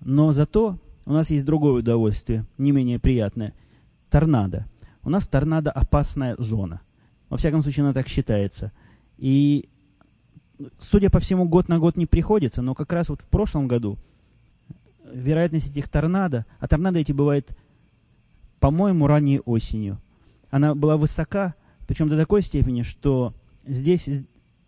но 0.00 0.32
зато 0.32 0.78
у 1.06 1.12
нас 1.12 1.30
есть 1.30 1.44
другое 1.44 1.80
удовольствие, 1.80 2.46
не 2.58 2.72
менее 2.72 2.98
приятное. 2.98 3.54
Торнадо. 4.10 4.66
У 5.02 5.10
нас 5.10 5.26
торнадо 5.26 5.70
опасная 5.70 6.36
зона. 6.38 6.80
Во 7.28 7.36
всяком 7.36 7.62
случае, 7.62 7.84
она 7.84 7.92
так 7.92 8.08
считается. 8.08 8.72
И, 9.18 9.68
судя 10.78 11.10
по 11.10 11.20
всему, 11.20 11.48
год 11.48 11.68
на 11.68 11.78
год 11.78 11.96
не 11.96 12.06
приходится, 12.06 12.62
но 12.62 12.74
как 12.74 12.92
раз 12.92 13.08
вот 13.08 13.20
в 13.20 13.28
прошлом 13.28 13.68
году 13.68 13.98
вероятность 15.12 15.70
этих 15.70 15.88
торнадо, 15.88 16.46
а 16.58 16.68
торнадо 16.68 16.98
эти 16.98 17.12
бывают 17.12 17.54
по-моему, 18.64 19.06
ранней 19.06 19.40
осенью. 19.40 20.00
Она 20.50 20.74
была 20.74 20.96
высока, 20.96 21.54
причем 21.86 22.08
до 22.08 22.16
такой 22.16 22.40
степени, 22.40 22.80
что 22.80 23.34
здесь 23.66 24.08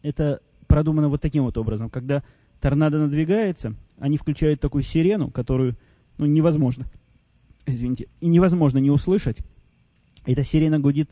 это 0.02 0.42
продумано 0.66 1.08
вот 1.08 1.22
таким 1.22 1.44
вот 1.44 1.56
образом. 1.56 1.88
Когда 1.88 2.22
торнадо 2.60 2.98
надвигается, 2.98 3.74
они 3.98 4.16
включают 4.16 4.61
такую 4.61 4.82
сирену, 4.82 5.30
которую 5.30 5.76
ну, 6.18 6.26
невозможно, 6.26 6.87
извините, 7.66 8.09
и 8.20 8.28
невозможно 8.28 8.78
не 8.78 8.90
услышать. 8.90 9.38
Эта 10.24 10.42
сирена 10.42 10.78
гудит 10.78 11.11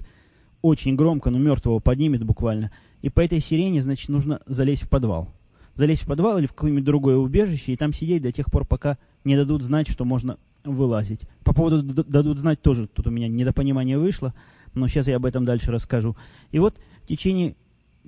очень 0.63 0.97
громко, 0.97 1.31
но 1.31 1.39
мертвого 1.39 1.79
поднимет 1.79 2.25
буквально. 2.25 2.73
И 3.03 3.11
по 3.11 3.21
этой 3.21 3.41
сирене, 3.41 3.83
значит, 3.83 4.09
нужно 4.09 4.41
залезть 4.47 4.85
в 4.85 4.89
подвал. 4.89 5.29
Залезть 5.75 6.03
в 6.03 6.07
подвал 6.07 6.39
или 6.39 6.47
в 6.47 6.53
какое-нибудь 6.53 6.85
другое 6.85 7.17
убежище 7.17 7.73
и 7.73 7.77
там 7.77 7.93
сидеть 7.93 8.23
до 8.23 8.33
тех 8.33 8.47
пор, 8.47 8.65
пока 8.65 8.97
не 9.25 9.37
дадут 9.37 9.63
знать, 9.63 9.91
что 9.91 10.05
можно 10.05 10.39
вылазить. 10.65 11.21
По 11.45 11.53
поводу 11.53 11.83
дадут 11.83 12.39
знать 12.39 12.63
тоже, 12.63 12.87
тут 12.87 13.07
у 13.07 13.11
меня 13.11 13.29
недопонимание 13.29 13.99
вышло, 13.99 14.35
но 14.73 14.89
сейчас 14.89 15.07
я 15.07 15.17
об 15.17 15.27
этом 15.27 15.45
дальше 15.45 15.71
расскажу. 15.71 16.17
И 16.51 16.59
вот 16.59 16.77
в 17.03 17.07
течение 17.07 17.57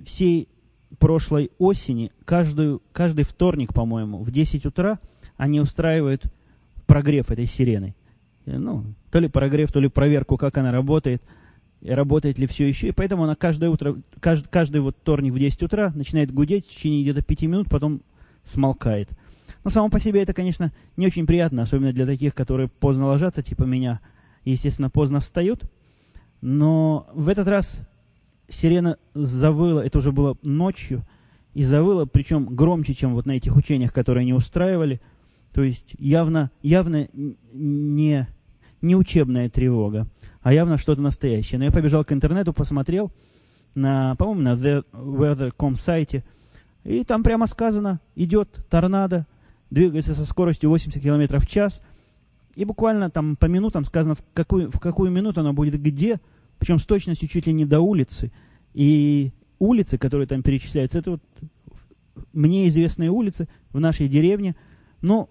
всей 0.03 0.47
прошлой 0.99 1.51
осени, 1.57 2.11
каждую, 2.25 2.81
каждый 2.91 3.25
вторник, 3.25 3.73
по-моему, 3.73 4.19
в 4.23 4.31
10 4.31 4.65
утра 4.65 4.99
они 5.35 5.59
устраивают 5.59 6.23
прогрев 6.85 7.31
этой 7.31 7.45
сирены. 7.45 7.95
Ну, 8.45 8.85
то 9.11 9.19
ли 9.19 9.27
прогрев, 9.27 9.71
то 9.71 9.79
ли 9.79 9.89
проверку, 9.89 10.37
как 10.37 10.57
она 10.57 10.71
работает, 10.71 11.21
и 11.81 11.91
работает 11.91 12.39
ли 12.39 12.47
все 12.47 12.67
еще. 12.67 12.87
И 12.87 12.91
поэтому 12.91 13.25
она 13.25 13.35
каждое 13.35 13.69
утро, 13.69 13.97
каждый, 14.19 14.47
каждый 14.49 14.81
вот 14.81 14.95
вторник 15.01 15.33
в 15.33 15.39
10 15.39 15.63
утра 15.63 15.91
начинает 15.93 16.33
гудеть 16.33 16.65
в 16.65 16.69
течение 16.69 17.03
где-то 17.03 17.21
5 17.21 17.41
минут, 17.43 17.69
потом 17.69 18.01
смолкает. 18.43 19.09
Но 19.63 19.69
само 19.69 19.89
по 19.89 19.99
себе 19.99 20.21
это, 20.21 20.33
конечно, 20.33 20.71
не 20.95 21.07
очень 21.07 21.27
приятно, 21.27 21.63
особенно 21.63 21.91
для 21.91 22.05
таких, 22.05 22.33
которые 22.33 22.69
поздно 22.69 23.07
ложатся, 23.07 23.43
типа 23.43 23.63
меня, 23.63 23.99
естественно, 24.45 24.89
поздно 24.89 25.19
встают. 25.19 25.63
Но 26.41 27.07
в 27.13 27.27
этот 27.27 27.47
раз 27.47 27.81
сирена 28.47 28.97
завыла, 29.13 29.85
это 29.85 29.97
уже 29.97 30.11
было 30.11 30.37
ночью, 30.41 31.05
и 31.53 31.63
завыла, 31.63 32.05
причем 32.05 32.45
громче, 32.55 32.93
чем 32.93 33.13
вот 33.13 33.25
на 33.25 33.31
этих 33.31 33.55
учениях, 33.55 33.91
которые 33.91 34.21
они 34.21 34.33
устраивали. 34.33 35.01
То 35.53 35.63
есть 35.63 35.95
явно, 35.97 36.51
явно 36.61 37.07
не, 37.51 38.27
не 38.81 38.95
учебная 38.95 39.49
тревога, 39.49 40.07
а 40.41 40.53
явно 40.53 40.77
что-то 40.77 41.01
настоящее. 41.01 41.57
Но 41.57 41.65
я 41.65 41.71
побежал 41.71 42.05
к 42.05 42.11
интернету, 42.11 42.53
посмотрел, 42.53 43.11
на, 43.73 44.15
по-моему, 44.15 44.41
на 44.41 44.53
The 44.53 44.85
Weather.com 44.93 45.75
сайте, 45.75 46.23
и 46.83 47.03
там 47.03 47.23
прямо 47.23 47.47
сказано, 47.47 47.99
идет 48.15 48.49
торнадо, 48.69 49.25
двигается 49.69 50.13
со 50.13 50.25
скоростью 50.25 50.69
80 50.69 51.01
км 51.01 51.39
в 51.39 51.47
час, 51.47 51.81
и 52.55 52.65
буквально 52.65 53.09
там 53.09 53.35
по 53.35 53.45
минутам 53.45 53.83
сказано, 53.83 54.15
в 54.15 54.23
какую, 54.33 54.71
в 54.71 54.79
какую 54.79 55.11
минуту 55.11 55.41
оно 55.41 55.53
будет 55.53 55.81
где, 55.81 56.19
причем 56.59 56.79
с 56.79 56.85
точностью 56.85 57.27
чуть 57.27 57.47
ли 57.47 57.53
не 57.53 57.65
до 57.65 57.79
улицы. 57.81 58.31
И 58.73 59.31
улицы, 59.59 59.97
которые 59.97 60.27
там 60.27 60.43
перечисляются, 60.43 60.99
это 60.99 61.11
вот 61.11 61.21
мне 62.33 62.67
известные 62.67 63.09
улицы 63.09 63.47
в 63.71 63.79
нашей 63.79 64.07
деревне. 64.07 64.55
Но, 65.01 65.29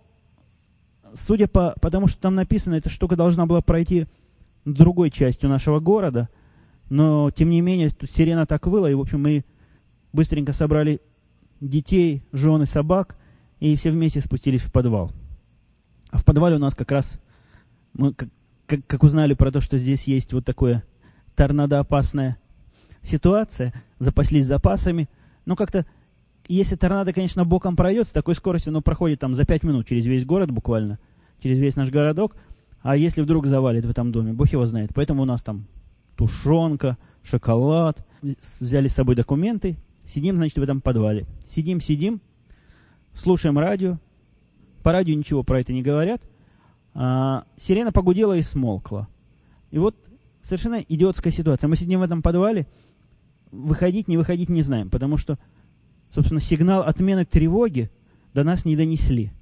судя 1.14 1.48
по 1.48 1.74
потому, 1.80 2.06
что 2.06 2.20
там 2.20 2.34
написано, 2.34 2.74
эта 2.74 2.90
штука 2.90 3.16
должна 3.16 3.46
была 3.46 3.60
пройти 3.60 4.06
другой 4.64 5.10
частью 5.10 5.48
нашего 5.48 5.80
города, 5.80 6.28
но, 6.88 7.30
тем 7.30 7.50
не 7.50 7.60
менее, 7.60 7.90
тут 7.90 8.10
сирена 8.10 8.46
так 8.46 8.66
выла, 8.66 8.90
и, 8.90 8.94
в 8.94 9.00
общем, 9.00 9.22
мы 9.22 9.44
быстренько 10.12 10.52
собрали 10.52 11.00
детей, 11.60 12.22
жены, 12.32 12.66
собак– 12.66 13.16
и 13.60 13.76
все 13.76 13.90
вместе 13.90 14.20
спустились 14.20 14.62
в 14.62 14.72
подвал. 14.72 15.10
А 16.10 16.18
в 16.18 16.24
подвале 16.24 16.56
у 16.56 16.58
нас 16.58 16.74
как 16.74 16.92
раз, 16.92 17.18
мы 17.94 18.12
как, 18.12 18.28
как, 18.66 18.86
как 18.86 19.02
узнали 19.02 19.34
про 19.34 19.50
то, 19.50 19.60
что 19.60 19.78
здесь 19.78 20.04
есть 20.04 20.32
вот 20.32 20.44
такое 20.44 20.84
торнадоопасная 21.36 22.38
ситуация, 23.02 23.72
запаслись 23.98 24.46
запасами, 24.46 25.08
но 25.44 25.54
как-то, 25.54 25.86
если 26.48 26.76
торнадо, 26.76 27.12
конечно, 27.12 27.44
боком 27.44 27.76
пройдет, 27.76 28.08
с 28.08 28.12
такой 28.12 28.34
скоростью 28.34 28.70
оно 28.70 28.80
проходит 28.80 29.20
там 29.20 29.34
за 29.34 29.44
5 29.44 29.62
минут 29.62 29.86
через 29.86 30.06
весь 30.06 30.24
город 30.24 30.50
буквально, 30.50 30.98
через 31.40 31.58
весь 31.58 31.76
наш 31.76 31.90
городок, 31.90 32.34
а 32.82 32.96
если 32.96 33.20
вдруг 33.22 33.46
завалит 33.46 33.84
в 33.84 33.90
этом 33.90 34.12
доме, 34.12 34.32
бог 34.32 34.48
его 34.48 34.66
знает. 34.66 34.90
Поэтому 34.94 35.22
у 35.22 35.24
нас 35.24 35.42
там 35.42 35.66
тушенка, 36.16 36.96
шоколад, 37.22 38.04
взяли 38.22 38.88
с 38.88 38.94
собой 38.94 39.14
документы, 39.14 39.76
сидим, 40.04 40.36
значит, 40.36 40.56
в 40.56 40.62
этом 40.62 40.80
подвале. 40.80 41.26
Сидим, 41.46 41.80
сидим, 41.80 42.20
слушаем 43.12 43.58
радио, 43.58 43.98
по 44.82 44.92
радио 44.92 45.14
ничего 45.14 45.42
про 45.42 45.60
это 45.60 45.72
не 45.72 45.82
говорят, 45.82 46.22
а, 46.94 47.44
сирена 47.56 47.92
погудела 47.92 48.36
и 48.36 48.42
смолкла. 48.42 49.08
И 49.70 49.78
вот 49.78 49.96
совершенно 50.46 50.76
идиотская 50.76 51.32
ситуация. 51.32 51.68
Мы 51.68 51.76
сидим 51.76 52.00
в 52.00 52.04
этом 52.04 52.22
подвале, 52.22 52.66
выходить, 53.50 54.08
не 54.08 54.16
выходить 54.16 54.48
не 54.48 54.62
знаем, 54.62 54.90
потому 54.90 55.16
что, 55.16 55.38
собственно, 56.14 56.40
сигнал 56.40 56.82
отмены 56.82 57.24
тревоги 57.24 57.90
до 58.32 58.44
нас 58.44 58.64
не 58.64 58.76
донесли. 58.76 59.32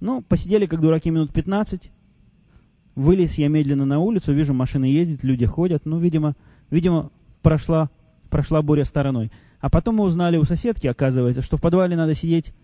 Ну, 0.00 0.22
посидели 0.22 0.66
как 0.66 0.80
дураки 0.80 1.10
минут 1.10 1.32
15, 1.32 1.90
вылез 2.94 3.34
я 3.34 3.48
медленно 3.48 3.84
на 3.84 3.98
улицу, 3.98 4.32
вижу, 4.32 4.54
машины 4.54 4.84
ездят, 4.84 5.24
люди 5.24 5.44
ходят, 5.44 5.86
ну, 5.86 5.98
видимо, 5.98 6.36
видимо 6.70 7.10
прошла, 7.42 7.90
прошла 8.30 8.62
буря 8.62 8.84
стороной. 8.84 9.32
А 9.60 9.70
потом 9.70 9.96
мы 9.96 10.04
узнали 10.04 10.36
у 10.36 10.44
соседки, 10.44 10.86
оказывается, 10.86 11.42
что 11.42 11.56
в 11.56 11.60
подвале 11.60 11.96
надо 11.96 12.14
сидеть 12.14 12.54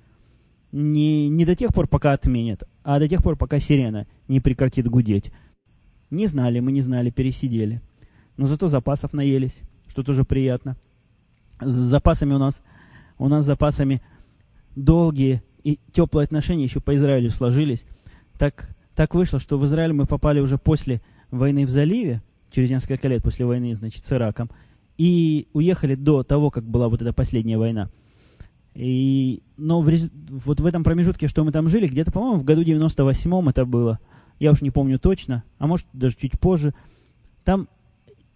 не, 0.70 1.28
не 1.28 1.44
до 1.44 1.56
тех 1.56 1.72
пор, 1.74 1.88
пока 1.88 2.12
отменят, 2.12 2.62
а 2.84 3.00
до 3.00 3.08
тех 3.08 3.22
пор, 3.22 3.36
пока 3.36 3.58
сирена 3.58 4.06
не 4.28 4.40
прекратит 4.40 4.86
гудеть. 4.88 5.32
Не 6.12 6.26
знали, 6.26 6.60
мы 6.60 6.72
не 6.72 6.82
знали, 6.82 7.08
пересидели. 7.08 7.80
Но 8.36 8.46
зато 8.46 8.68
запасов 8.68 9.14
наелись, 9.14 9.62
что 9.88 10.02
тоже 10.02 10.24
приятно. 10.24 10.76
С 11.58 11.72
запасами 11.72 12.34
у 12.34 12.38
нас, 12.38 12.62
у 13.16 13.28
нас 13.28 13.46
запасами 13.46 14.02
долгие 14.76 15.42
и 15.64 15.78
теплые 15.90 16.24
отношения 16.24 16.64
еще 16.64 16.80
по 16.80 16.94
Израилю 16.96 17.30
сложились. 17.30 17.86
Так, 18.38 18.68
так 18.94 19.14
вышло, 19.14 19.40
что 19.40 19.56
в 19.56 19.64
Израиль 19.64 19.94
мы 19.94 20.04
попали 20.04 20.40
уже 20.40 20.58
после 20.58 21.00
войны 21.30 21.64
в 21.64 21.70
заливе, 21.70 22.20
через 22.50 22.68
несколько 22.68 23.08
лет 23.08 23.22
после 23.22 23.46
войны, 23.46 23.74
значит, 23.74 24.04
с 24.04 24.12
Ираком, 24.12 24.50
и 24.98 25.48
уехали 25.54 25.94
до 25.94 26.24
того, 26.24 26.50
как 26.50 26.64
была 26.64 26.90
вот 26.90 27.00
эта 27.00 27.14
последняя 27.14 27.56
война. 27.56 27.88
И, 28.74 29.42
но 29.56 29.80
в, 29.80 29.90
вот 30.28 30.60
в 30.60 30.66
этом 30.66 30.84
промежутке, 30.84 31.26
что 31.26 31.42
мы 31.42 31.52
там 31.52 31.70
жили, 31.70 31.88
где-то, 31.88 32.12
по-моему, 32.12 32.36
в 32.36 32.44
году 32.44 32.62
98-м 32.62 33.48
это 33.48 33.64
было, 33.64 33.98
я 34.42 34.50
уж 34.50 34.60
не 34.60 34.72
помню 34.72 34.98
точно, 34.98 35.44
а 35.58 35.68
может 35.68 35.86
даже 35.92 36.16
чуть 36.16 36.38
позже, 36.40 36.74
там 37.44 37.68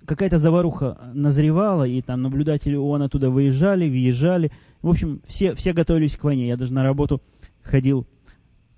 какая-то 0.04 0.38
заваруха 0.38 1.10
назревала, 1.12 1.82
и 1.82 2.00
там 2.00 2.22
наблюдатели 2.22 2.76
ООН 2.76 3.02
оттуда 3.02 3.28
выезжали, 3.28 3.88
въезжали. 3.88 4.52
В 4.82 4.88
общем, 4.88 5.20
все, 5.26 5.56
все 5.56 5.72
готовились 5.72 6.16
к 6.16 6.22
войне. 6.22 6.46
Я 6.46 6.56
даже 6.56 6.72
на 6.72 6.84
работу 6.84 7.20
ходил, 7.60 8.06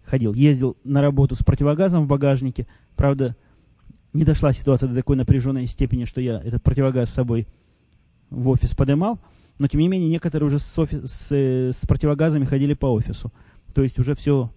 ходил, 0.04 0.32
ездил 0.32 0.78
на 0.84 1.02
работу 1.02 1.34
с 1.34 1.44
противогазом 1.44 2.04
в 2.04 2.06
багажнике. 2.06 2.66
Правда, 2.96 3.36
не 4.14 4.24
дошла 4.24 4.54
ситуация 4.54 4.88
до 4.88 4.94
такой 4.94 5.16
напряженной 5.16 5.66
степени, 5.66 6.06
что 6.06 6.22
я 6.22 6.40
этот 6.40 6.62
противогаз 6.62 7.10
с 7.10 7.12
собой 7.14 7.46
в 8.30 8.48
офис 8.48 8.74
подымал. 8.74 9.18
Но, 9.58 9.68
тем 9.68 9.82
не 9.82 9.88
менее, 9.88 10.08
некоторые 10.08 10.46
уже 10.46 10.58
с, 10.58 10.78
офис, 10.78 11.12
с, 11.12 11.30
с 11.30 11.86
противогазами 11.86 12.46
ходили 12.46 12.72
по 12.72 12.86
офису. 12.86 13.34
То 13.74 13.82
есть 13.82 13.98
уже 13.98 14.14
все, 14.14 14.50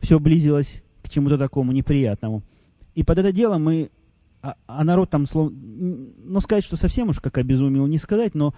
все 0.00 0.18
близилось 0.18 0.82
чему-то 1.08 1.38
такому 1.38 1.72
неприятному. 1.72 2.42
И 2.94 3.02
под 3.02 3.18
это 3.18 3.32
дело 3.32 3.58
мы 3.58 3.90
а, 4.42 4.56
а 4.66 4.84
народ 4.84 5.10
там, 5.10 5.26
слов... 5.26 5.52
ну, 5.52 6.40
сказать, 6.40 6.64
что 6.64 6.76
совсем 6.76 7.08
уж 7.08 7.20
как 7.20 7.38
обезумел, 7.38 7.86
не 7.86 7.98
сказать, 7.98 8.34
но 8.34 8.54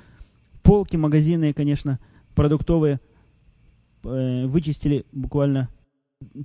полки 0.62 0.96
магазины, 0.96 1.52
конечно, 1.52 1.98
продуктовые 2.34 3.00
э, 4.04 4.46
вычистили 4.46 5.06
буквально 5.12 5.68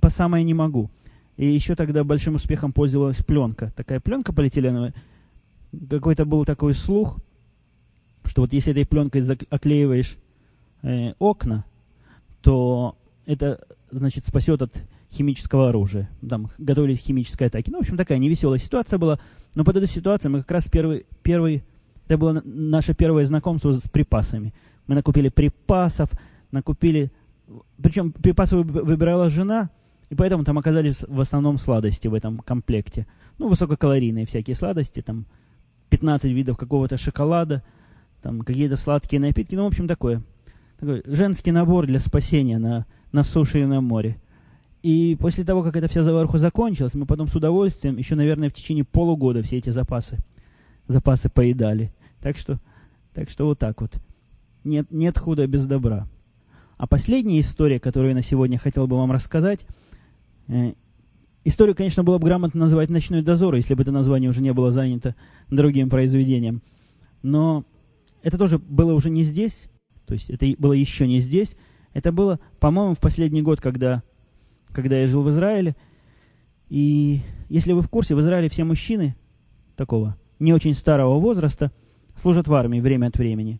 по 0.00 0.08
самое 0.08 0.44
не 0.44 0.54
могу. 0.54 0.90
И 1.36 1.46
еще 1.46 1.74
тогда 1.74 2.02
большим 2.02 2.36
успехом 2.36 2.72
пользовалась 2.72 3.18
пленка. 3.18 3.72
Такая 3.76 4.00
пленка 4.00 4.32
полиэтиленовая. 4.32 4.94
Какой-то 5.90 6.24
был 6.24 6.46
такой 6.46 6.72
слух, 6.72 7.18
что 8.24 8.42
вот 8.42 8.54
если 8.54 8.72
этой 8.72 8.86
пленкой 8.86 9.22
оклеиваешь 9.50 10.16
э, 10.82 11.12
окна, 11.18 11.66
то 12.40 12.96
это, 13.26 13.66
значит, 13.90 14.24
спасет 14.24 14.62
от 14.62 14.82
химического 15.16 15.68
оружия. 15.68 16.08
Там 16.28 16.48
готовились 16.58 17.00
к 17.00 17.04
химической 17.04 17.48
атаке. 17.48 17.70
Ну, 17.70 17.78
в 17.78 17.80
общем, 17.80 17.96
такая 17.96 18.18
невеселая 18.18 18.58
ситуация 18.58 18.98
была. 18.98 19.18
Но 19.54 19.64
под 19.64 19.76
эту 19.76 19.86
ситуацию 19.86 20.30
мы 20.30 20.40
как 20.40 20.50
раз 20.50 20.68
первый, 20.68 21.06
первый 21.22 21.64
это 22.06 22.18
было 22.18 22.40
наше 22.44 22.94
первое 22.94 23.24
знакомство 23.24 23.72
с 23.72 23.88
припасами. 23.88 24.54
Мы 24.86 24.94
накупили 24.94 25.28
припасов, 25.28 26.10
накупили... 26.52 27.10
Причем 27.80 28.12
припасы 28.12 28.56
выбирала 28.56 29.28
жена, 29.28 29.70
и 30.08 30.14
поэтому 30.14 30.44
там 30.44 30.58
оказались 30.58 31.04
в 31.06 31.20
основном 31.20 31.58
сладости 31.58 32.08
в 32.08 32.14
этом 32.14 32.38
комплекте. 32.38 33.06
Ну, 33.38 33.48
высококалорийные 33.48 34.26
всякие 34.26 34.54
сладости, 34.54 35.02
там 35.02 35.26
15 35.90 36.30
видов 36.30 36.56
какого-то 36.56 36.96
шоколада, 36.96 37.62
там 38.22 38.40
какие-то 38.42 38.76
сладкие 38.76 39.20
напитки, 39.20 39.54
ну, 39.54 39.64
в 39.64 39.68
общем, 39.68 39.88
такое. 39.88 40.22
Такой 40.78 41.02
женский 41.06 41.52
набор 41.52 41.86
для 41.86 42.00
спасения 42.00 42.58
на, 42.58 42.86
на 43.12 43.24
суше 43.24 43.62
и 43.62 43.66
на 43.66 43.80
море. 43.80 44.20
И 44.86 45.16
после 45.16 45.42
того, 45.42 45.64
как 45.64 45.74
эта 45.74 45.88
вся 45.88 46.04
заваруха 46.04 46.38
закончилась, 46.38 46.94
мы 46.94 47.06
потом 47.06 47.26
с 47.26 47.34
удовольствием, 47.34 47.96
еще, 47.96 48.14
наверное, 48.14 48.50
в 48.50 48.52
течение 48.52 48.84
полугода 48.84 49.42
все 49.42 49.56
эти 49.56 49.70
запасы, 49.70 50.18
запасы 50.86 51.28
поедали. 51.28 51.92
Так 52.20 52.36
что, 52.36 52.60
так 53.12 53.28
что 53.28 53.46
вот 53.46 53.58
так 53.58 53.80
вот. 53.80 53.98
Нет, 54.62 54.86
нет 54.92 55.18
худа 55.18 55.48
без 55.48 55.66
добра. 55.66 56.08
А 56.76 56.86
последняя 56.86 57.40
история, 57.40 57.80
которую 57.80 58.10
я 58.10 58.14
на 58.14 58.22
сегодня 58.22 58.58
хотел 58.58 58.86
бы 58.86 58.96
вам 58.96 59.10
рассказать, 59.10 59.66
э, 60.46 60.74
историю, 61.42 61.74
конечно, 61.74 62.04
было 62.04 62.18
бы 62.18 62.26
грамотно 62.26 62.60
называть 62.60 62.88
«Ночной 62.88 63.22
дозор», 63.22 63.56
если 63.56 63.74
бы 63.74 63.82
это 63.82 63.90
название 63.90 64.30
уже 64.30 64.40
не 64.40 64.52
было 64.52 64.70
занято 64.70 65.16
другим 65.50 65.90
произведением. 65.90 66.62
Но 67.24 67.64
это 68.22 68.38
тоже 68.38 68.60
было 68.60 68.94
уже 68.94 69.10
не 69.10 69.24
здесь, 69.24 69.66
то 70.06 70.14
есть 70.14 70.30
это 70.30 70.46
было 70.58 70.74
еще 70.74 71.08
не 71.08 71.18
здесь. 71.18 71.56
Это 71.92 72.12
было, 72.12 72.38
по-моему, 72.60 72.94
в 72.94 73.00
последний 73.00 73.42
год, 73.42 73.60
когда 73.60 74.04
когда 74.76 74.98
я 74.98 75.06
жил 75.06 75.22
в 75.22 75.30
Израиле. 75.30 75.74
И 76.68 77.20
если 77.48 77.72
вы 77.72 77.80
в 77.80 77.88
курсе, 77.88 78.14
в 78.14 78.20
Израиле 78.20 78.50
все 78.50 78.62
мужчины 78.62 79.16
такого 79.74 80.18
не 80.38 80.52
очень 80.52 80.74
старого 80.74 81.18
возраста 81.18 81.72
служат 82.14 82.46
в 82.46 82.52
армии 82.52 82.80
время 82.80 83.06
от 83.06 83.16
времени. 83.16 83.58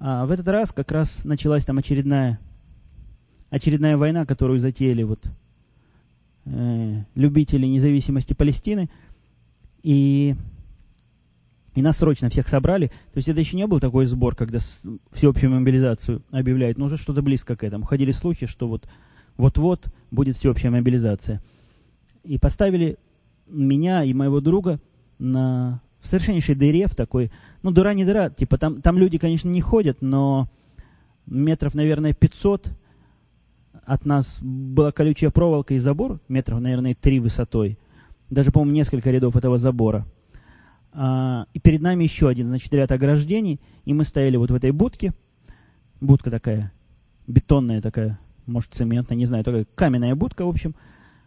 А 0.00 0.26
в 0.26 0.32
этот 0.32 0.48
раз 0.48 0.72
как 0.72 0.90
раз 0.90 1.24
началась 1.24 1.64
там 1.64 1.78
очередная, 1.78 2.40
очередная 3.50 3.96
война, 3.96 4.26
которую 4.26 4.58
затеяли 4.58 5.04
вот 5.04 5.30
э, 6.46 7.04
любители 7.14 7.66
независимости 7.66 8.34
Палестины. 8.34 8.90
И, 9.84 10.34
и 11.76 11.82
нас 11.82 11.98
срочно 11.98 12.30
всех 12.30 12.48
собрали. 12.48 12.88
То 12.88 13.16
есть 13.16 13.28
это 13.28 13.38
еще 13.38 13.56
не 13.56 13.68
был 13.68 13.78
такой 13.78 14.06
сбор, 14.06 14.34
когда 14.34 14.58
всеобщую 15.12 15.52
мобилизацию 15.52 16.20
объявляют, 16.32 16.78
но 16.78 16.86
уже 16.86 16.96
что-то 16.96 17.22
близко 17.22 17.54
к 17.54 17.62
этому. 17.62 17.84
Ходили 17.84 18.10
слухи, 18.10 18.46
что 18.46 18.66
вот 18.66 18.88
вот-вот 19.38 19.86
будет 20.10 20.36
всеобщая 20.36 20.68
мобилизация. 20.68 21.40
И 22.24 22.36
поставили 22.36 22.98
меня 23.48 24.04
и 24.04 24.12
моего 24.12 24.40
друга 24.40 24.78
на 25.18 25.80
в 26.00 26.06
совершеннейшей 26.06 26.54
дыре, 26.54 26.86
в 26.86 26.94
такой, 26.94 27.30
ну, 27.62 27.70
дыра 27.70 27.92
не 27.92 28.04
дыра, 28.04 28.30
типа 28.30 28.56
там, 28.56 28.80
там 28.80 28.98
люди, 28.98 29.18
конечно, 29.18 29.48
не 29.48 29.60
ходят, 29.60 29.98
но 30.00 30.48
метров, 31.26 31.74
наверное, 31.74 32.12
500 32.12 32.70
от 33.84 34.04
нас 34.04 34.38
была 34.40 34.92
колючая 34.92 35.30
проволока 35.30 35.74
и 35.74 35.78
забор, 35.78 36.20
метров, 36.28 36.60
наверное, 36.60 36.94
3 36.94 37.20
высотой. 37.20 37.78
Даже, 38.30 38.52
по-моему, 38.52 38.74
несколько 38.74 39.10
рядов 39.10 39.34
этого 39.34 39.58
забора. 39.58 40.06
А, 40.92 41.46
и 41.52 41.58
перед 41.58 41.80
нами 41.80 42.04
еще 42.04 42.28
один, 42.28 42.48
значит, 42.48 42.72
ряд 42.74 42.92
ограждений, 42.92 43.60
и 43.84 43.94
мы 43.94 44.04
стояли 44.04 44.36
вот 44.36 44.50
в 44.50 44.54
этой 44.54 44.70
будке. 44.70 45.12
Будка 46.00 46.30
такая, 46.30 46.72
бетонная 47.26 47.80
такая, 47.82 48.20
может, 48.48 48.72
цементная, 48.72 49.16
не 49.16 49.26
знаю, 49.26 49.44
такая 49.44 49.66
каменная 49.74 50.14
будка, 50.14 50.44
в 50.44 50.48
общем. 50.48 50.74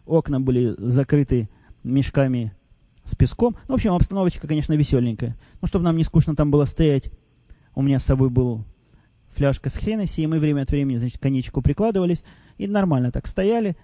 Окна 0.06 0.40
были 0.40 0.74
закрыты 0.78 1.48
мешками 1.84 2.52
с 3.04 3.14
песком. 3.14 3.56
Ну, 3.68 3.74
в 3.74 3.76
общем, 3.76 3.92
обстановочка, 3.92 4.46
конечно, 4.46 4.74
веселенькая. 4.74 5.36
Ну, 5.60 5.68
чтобы 5.68 5.84
нам 5.84 5.96
не 5.96 6.04
скучно 6.04 6.36
там 6.36 6.50
было 6.50 6.64
стоять, 6.64 7.10
у 7.74 7.82
меня 7.82 7.98
с 7.98 8.04
собой 8.04 8.30
был 8.30 8.64
фляжка 9.28 9.70
с 9.70 9.76
Хеннесси, 9.76 10.22
и 10.22 10.26
мы 10.26 10.38
время 10.38 10.62
от 10.62 10.70
времени, 10.70 10.96
значит, 10.96 11.18
коньячку 11.18 11.62
прикладывались, 11.62 12.22
и 12.58 12.66
нормально 12.66 13.10
так 13.10 13.26
стояли. 13.26 13.76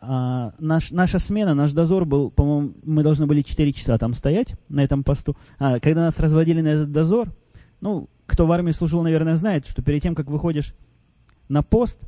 А, 0.00 0.52
наш, 0.58 0.90
наша 0.90 1.18
смена, 1.18 1.54
наш 1.54 1.72
дозор 1.72 2.04
был, 2.04 2.30
по-моему, 2.30 2.74
мы 2.82 3.02
должны 3.02 3.26
были 3.26 3.42
4 3.42 3.72
часа 3.72 3.98
там 3.98 4.14
стоять, 4.14 4.54
на 4.68 4.82
этом 4.82 5.04
посту. 5.04 5.36
А, 5.58 5.78
когда 5.80 6.02
нас 6.02 6.18
разводили 6.20 6.60
на 6.60 6.68
этот 6.68 6.92
дозор, 6.92 7.32
ну, 7.80 8.08
кто 8.26 8.46
в 8.46 8.52
армии 8.52 8.72
служил, 8.72 9.02
наверное, 9.02 9.36
знает, 9.36 9.66
что 9.66 9.82
перед 9.82 10.02
тем, 10.02 10.14
как 10.14 10.26
выходишь 10.26 10.74
на 11.48 11.62
пост, 11.62 12.00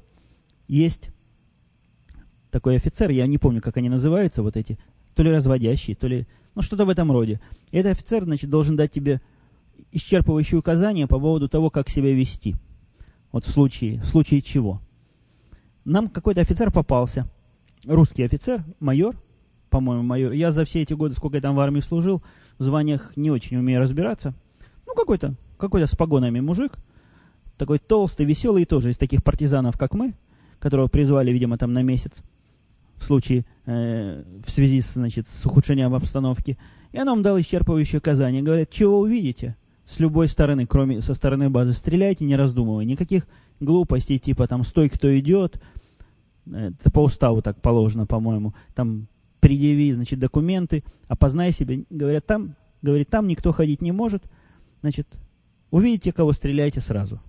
есть 0.68 1.11
такой 2.50 2.76
офицер, 2.76 3.11
я 3.11 3.26
не 3.26 3.38
помню, 3.38 3.61
как 3.61 3.76
они 3.76 3.88
называются, 3.88 4.42
вот 4.42 4.57
эти, 4.57 4.79
то 5.14 5.22
ли 5.22 5.31
разводящие, 5.31 5.96
то 5.96 6.07
ли, 6.07 6.26
ну, 6.55 6.62
что-то 6.62 6.85
в 6.85 6.88
этом 6.88 7.12
роде. 7.12 7.40
И 7.70 7.76
этот 7.76 7.92
офицер, 7.92 8.24
значит, 8.24 8.50
должен 8.50 8.76
дать 8.76 8.92
тебе 8.92 9.20
исчерпывающие 9.92 10.57
указания 10.57 11.07
по 11.07 11.18
поводу 11.18 11.48
того, 11.48 11.70
как 11.70 11.88
себя 11.88 12.14
вести. 12.14 12.57
Вот 13.33 13.44
в 13.44 13.50
случае, 13.50 14.00
в 14.00 14.07
случае 14.07 14.42
чего. 14.42 14.81
Нам 15.85 16.09
какой-то 16.09 16.40
офицер 16.40 16.70
попался, 16.72 17.31
русский 17.85 18.22
офицер, 18.22 18.64
майор, 18.81 19.16
по-моему, 19.68 20.02
майор. 20.02 20.33
Я 20.33 20.50
за 20.50 20.64
все 20.64 20.83
эти 20.83 20.94
годы, 20.94 21.14
сколько 21.14 21.37
я 21.37 21.42
там 21.42 21.55
в 21.55 21.61
армии 21.61 21.81
служил, 21.81 22.22
в 22.59 22.62
званиях 22.62 23.16
не 23.16 23.31
очень 23.31 23.57
умею 23.57 23.81
разбираться. 23.81 24.35
Ну, 24.87 24.94
какой-то, 24.94 25.35
какой-то 25.59 25.87
с 25.87 25.94
погонами 25.94 26.40
мужик, 26.40 26.72
такой 27.59 27.79
толстый, 27.79 28.24
веселый, 28.24 28.64
тоже 28.64 28.90
из 28.90 28.96
таких 28.96 29.22
партизанов, 29.22 29.76
как 29.76 29.94
мы– 29.94 30.14
которого 30.66 30.88
призвали, 30.88 31.31
видимо, 31.31 31.59
там 31.59 31.72
на 31.72 31.83
месяц 31.83 32.24
в 32.96 33.05
случае, 33.05 33.44
э, 33.66 34.24
в 34.44 34.50
связи 34.50 34.81
с, 34.81 34.94
значит, 34.94 35.29
с 35.29 35.46
ухудшением 35.46 35.94
обстановки. 35.94 36.59
И 36.90 36.98
она 36.98 37.12
вам 37.12 37.22
дала 37.22 37.40
исчерпывающее 37.40 37.98
указание. 37.98 38.42
Говорят, 38.42 38.70
чего 38.70 38.98
увидите? 38.98 39.57
С 39.85 40.00
любой 40.00 40.26
стороны, 40.26 40.66
кроме 40.66 41.00
со 41.00 41.14
стороны 41.14 41.50
базы, 41.50 41.72
стреляйте, 41.72 42.24
не 42.24 42.35
раздумывая. 42.35 42.85
Никаких 42.85 43.29
глупостей, 43.61 44.18
типа 44.18 44.48
там 44.48 44.64
«стой, 44.64 44.88
кто 44.88 45.16
идет». 45.16 45.62
Это 46.50 46.90
по 46.90 47.05
уставу 47.05 47.42
так 47.42 47.62
положено, 47.62 48.07
по-моему. 48.07 48.55
Там 48.74 49.07
предъяви, 49.38 49.92
значит, 49.92 50.18
документы, 50.18 50.83
опознай 51.07 51.52
себя. 51.52 51.76
Говорят, 51.90 52.26
там, 52.26 52.57
говорит, 52.83 53.09
там 53.09 53.29
никто 53.29 53.52
ходить 53.52 53.83
не 53.83 53.92
может. 53.92 54.24
Значит, 54.81 55.07
увидите, 55.70 56.12
кого 56.12 56.33
стреляйте 56.33 56.81
сразу. 56.81 57.20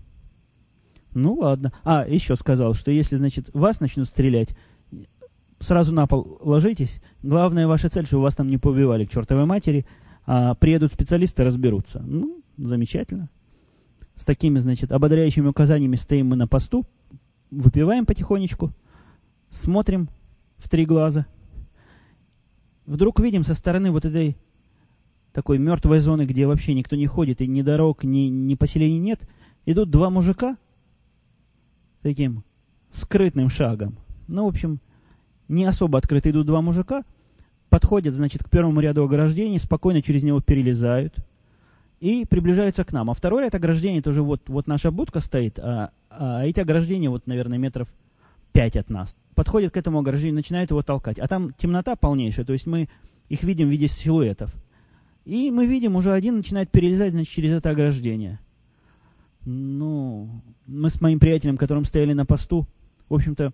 Ну 1.18 1.34
ладно. 1.34 1.74
А, 1.84 2.06
еще 2.08 2.36
сказал, 2.36 2.76
что 2.76 2.92
если, 2.92 3.16
значит, 3.16 3.50
вас 3.54 3.80
начнут 3.80 4.08
стрелять, 4.08 4.56
сразу 5.60 5.92
на 5.92 6.06
пол 6.06 6.38
ложитесь. 6.42 7.02
Главная 7.24 7.68
ваша 7.68 7.90
цель, 7.90 8.06
чтобы 8.06 8.24
вас 8.24 8.36
там 8.36 8.50
не 8.50 8.60
побивали 8.60 9.06
к 9.06 9.10
чертовой 9.10 9.46
матери, 9.46 9.88
а 10.28 10.54
приедут 10.54 10.94
специалисты, 10.94 11.44
разберутся. 11.44 12.04
Ну, 12.06 12.44
замечательно. 12.58 13.30
С 14.16 14.26
такими, 14.26 14.60
значит, 14.60 14.92
ободряющими 14.92 15.48
указаниями 15.48 15.96
стоим 15.96 16.28
мы 16.28 16.36
на 16.36 16.48
посту, 16.48 16.86
выпиваем 17.50 18.06
потихонечку, 18.06 18.72
смотрим 19.50 20.10
в 20.58 20.70
три 20.70 20.86
глаза. 20.86 21.26
Вдруг 22.86 23.20
видим 23.20 23.44
со 23.44 23.56
стороны 23.56 23.90
вот 23.90 24.06
этой 24.06 24.38
такой 25.34 25.58
мертвой 25.58 26.00
зоны, 26.00 26.26
где 26.26 26.46
вообще 26.46 26.76
никто 26.76 26.96
не 26.96 27.08
ходит, 27.08 27.42
и 27.42 27.48
ни 27.48 27.64
дорог, 27.64 28.04
ни, 28.04 28.28
ни 28.30 28.54
поселений 28.54 29.00
нет, 29.00 29.28
идут 29.66 29.90
два 29.90 30.12
мужика– 30.12 30.58
таким 32.02 32.44
скрытным 32.92 33.50
шагом. 33.50 33.98
Ну, 34.28 34.46
в 34.46 34.48
общем, 34.48 34.80
не 35.48 35.66
особо 35.66 35.98
открыто 35.98 36.30
идут 36.30 36.46
два 36.48 36.62
мужика, 36.62 37.04
подходят, 37.70 38.14
значит, 38.14 38.44
к 38.44 38.50
первому 38.50 38.80
ряду 38.80 39.04
ограждений, 39.04 39.60
спокойно 39.60 40.02
через 40.02 40.24
него 40.24 40.42
перелезают 40.42 41.16
и 42.00 42.26
приближаются 42.26 42.84
к 42.84 42.92
нам. 42.92 43.10
А 43.10 43.14
второй 43.14 43.44
ряд 43.44 43.56
ограждений, 43.56 44.02
тоже 44.02 44.22
вот, 44.22 44.48
вот 44.48 44.68
наша 44.68 44.92
будка 44.92 45.20
стоит, 45.20 45.60
а, 45.60 45.92
а 46.10 46.46
эти 46.46 46.60
ограждения, 46.60 47.10
вот, 47.10 47.28
наверное, 47.28 47.58
метров 47.58 47.88
пять 48.52 48.78
от 48.78 48.90
нас. 48.90 49.16
Подходят 49.36 49.74
к 49.74 49.78
этому 49.78 50.00
ограждению, 50.00 50.36
начинают 50.36 50.72
его 50.72 50.82
толкать. 50.82 51.20
А 51.20 51.28
там 51.28 51.54
темнота 51.54 51.96
полнейшая, 51.96 52.46
то 52.46 52.54
есть 52.54 52.66
мы 52.66 52.90
их 53.30 53.44
видим 53.44 53.68
в 53.68 53.72
виде 53.72 53.88
силуэтов. 53.88 54.56
И 55.26 55.52
мы 55.52 55.66
видим, 55.66 55.96
уже 55.96 56.14
один 56.14 56.38
начинает 56.38 56.72
перелезать, 56.72 57.12
значит, 57.12 57.34
через 57.34 57.52
это 57.52 57.70
ограждение. 57.70 58.40
Ну, 59.50 60.42
мы 60.66 60.90
с 60.90 61.00
моим 61.00 61.22
приятелем, 61.22 61.56
которым 61.56 61.86
стояли 61.86 62.12
на 62.12 62.26
посту, 62.26 62.68
в 63.08 63.14
общем-то, 63.14 63.54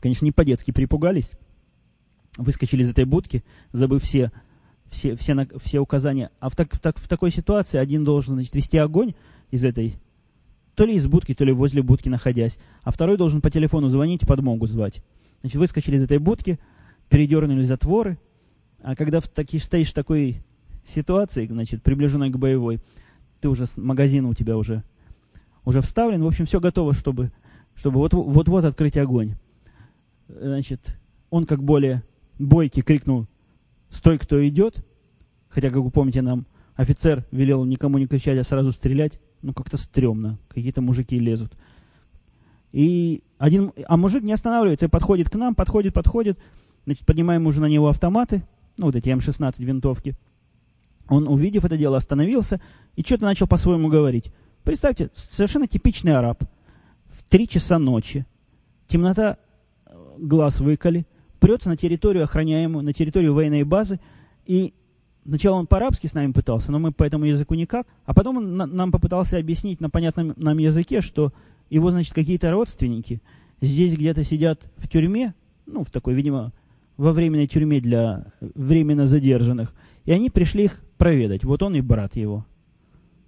конечно, 0.00 0.24
не 0.24 0.32
по-детски 0.32 0.72
припугались. 0.72 1.34
Выскочили 2.38 2.82
из 2.82 2.90
этой 2.90 3.04
будки, 3.04 3.44
забыв 3.70 4.02
все, 4.02 4.32
все, 4.90 5.14
все, 5.14 5.46
все 5.62 5.78
указания. 5.78 6.32
А 6.40 6.50
в, 6.50 6.56
так, 6.56 6.74
в, 6.74 6.80
так, 6.80 6.98
в 6.98 7.06
такой 7.06 7.30
ситуации 7.30 7.78
один 7.78 8.02
должен 8.02 8.34
значит, 8.34 8.52
вести 8.56 8.76
огонь 8.76 9.14
из 9.52 9.64
этой, 9.64 9.94
то 10.74 10.84
ли 10.84 10.96
из 10.96 11.06
будки, 11.06 11.34
то 11.34 11.44
ли 11.44 11.52
возле 11.52 11.80
будки 11.80 12.08
находясь, 12.08 12.58
а 12.82 12.90
второй 12.90 13.16
должен 13.16 13.40
по 13.40 13.52
телефону 13.52 13.86
звонить 13.86 14.24
и 14.24 14.26
подмогу 14.26 14.66
звать. 14.66 15.04
Значит, 15.42 15.58
выскочили 15.58 15.94
из 15.94 16.02
этой 16.02 16.18
будки, 16.18 16.58
передернули 17.08 17.62
затворы, 17.62 18.18
а 18.82 18.96
когда 18.96 19.20
в 19.20 19.28
таки, 19.28 19.60
стоишь 19.60 19.90
в 19.90 19.94
такой 19.94 20.42
ситуации, 20.82 21.46
значит, 21.46 21.80
приближенной 21.84 22.30
к 22.30 22.38
боевой, 22.38 22.80
ты 23.44 23.50
уже, 23.50 23.66
магазин 23.76 24.24
у 24.24 24.32
тебя 24.32 24.56
уже, 24.56 24.82
уже 25.66 25.82
вставлен, 25.82 26.22
в 26.22 26.26
общем, 26.26 26.46
все 26.46 26.60
готово, 26.60 26.94
чтобы, 26.94 27.30
чтобы 27.74 28.00
вот-вот 28.00 28.64
открыть 28.64 28.96
огонь. 28.96 29.34
Значит, 30.28 30.96
он 31.28 31.44
как 31.44 31.62
более 31.62 32.02
бойкий 32.38 32.80
крикнул 32.80 33.26
«Стой, 33.90 34.18
кто 34.18 34.48
идет!» 34.48 34.82
Хотя, 35.50 35.68
как 35.68 35.80
вы 35.80 35.90
помните, 35.90 36.22
нам 36.22 36.46
офицер 36.74 37.26
велел 37.32 37.66
никому 37.66 37.98
не 37.98 38.06
кричать, 38.06 38.38
а 38.38 38.44
сразу 38.44 38.72
стрелять. 38.72 39.20
Ну, 39.42 39.52
как-то 39.52 39.76
стрёмно. 39.76 40.38
Какие-то 40.48 40.80
мужики 40.80 41.18
лезут. 41.18 41.52
И 42.72 43.22
один, 43.36 43.74
а 43.86 43.98
мужик 43.98 44.22
не 44.22 44.32
останавливается, 44.32 44.88
подходит 44.88 45.28
к 45.28 45.34
нам, 45.34 45.54
подходит, 45.54 45.92
подходит. 45.92 46.38
Значит, 46.86 47.04
поднимаем 47.04 47.46
уже 47.46 47.60
на 47.60 47.66
него 47.66 47.88
автоматы, 47.88 48.42
ну, 48.78 48.86
вот 48.86 48.96
эти 48.96 49.10
М-16 49.10 49.56
винтовки. 49.58 50.16
Он, 51.08 51.28
увидев 51.28 51.64
это 51.64 51.76
дело, 51.76 51.96
остановился 51.96 52.60
и 52.96 53.02
что-то 53.02 53.24
начал 53.24 53.46
по-своему 53.46 53.88
говорить. 53.88 54.32
Представьте, 54.62 55.10
совершенно 55.14 55.66
типичный 55.66 56.16
араб. 56.16 56.44
В 57.06 57.22
три 57.24 57.46
часа 57.46 57.78
ночи. 57.78 58.26
Темнота, 58.86 59.36
э, 59.86 59.90
глаз 60.18 60.60
выколи. 60.60 61.06
Прется 61.40 61.68
на 61.68 61.76
территорию 61.76 62.24
охраняемую, 62.24 62.84
на 62.84 62.92
территорию 62.92 63.34
военной 63.34 63.64
базы. 63.64 64.00
И 64.46 64.72
сначала 65.26 65.56
он 65.56 65.66
по-арабски 65.66 66.06
с 66.06 66.14
нами 66.14 66.32
пытался, 66.32 66.72
но 66.72 66.78
мы 66.78 66.92
по 66.92 67.04
этому 67.04 67.26
языку 67.26 67.54
никак. 67.54 67.86
А 68.06 68.14
потом 68.14 68.38
он 68.38 68.56
на, 68.56 68.66
нам 68.66 68.90
попытался 68.90 69.36
объяснить 69.36 69.80
на 69.80 69.90
понятном 69.90 70.32
нам 70.36 70.56
языке, 70.58 71.02
что 71.02 71.32
его, 71.68 71.90
значит, 71.90 72.14
какие-то 72.14 72.50
родственники 72.50 73.20
здесь 73.60 73.94
где-то 73.94 74.24
сидят 74.24 74.70
в 74.76 74.88
тюрьме, 74.88 75.34
ну, 75.66 75.84
в 75.84 75.90
такой, 75.90 76.14
видимо, 76.14 76.52
во 76.96 77.12
временной 77.12 77.46
тюрьме 77.46 77.80
для 77.80 78.26
временно 78.40 79.06
задержанных. 79.06 79.74
И 80.04 80.12
они 80.12 80.30
пришли 80.30 80.64
их 80.64 80.83
проведать. 80.96 81.44
Вот 81.44 81.62
он 81.62 81.74
и 81.74 81.80
брат 81.80 82.16
его. 82.16 82.46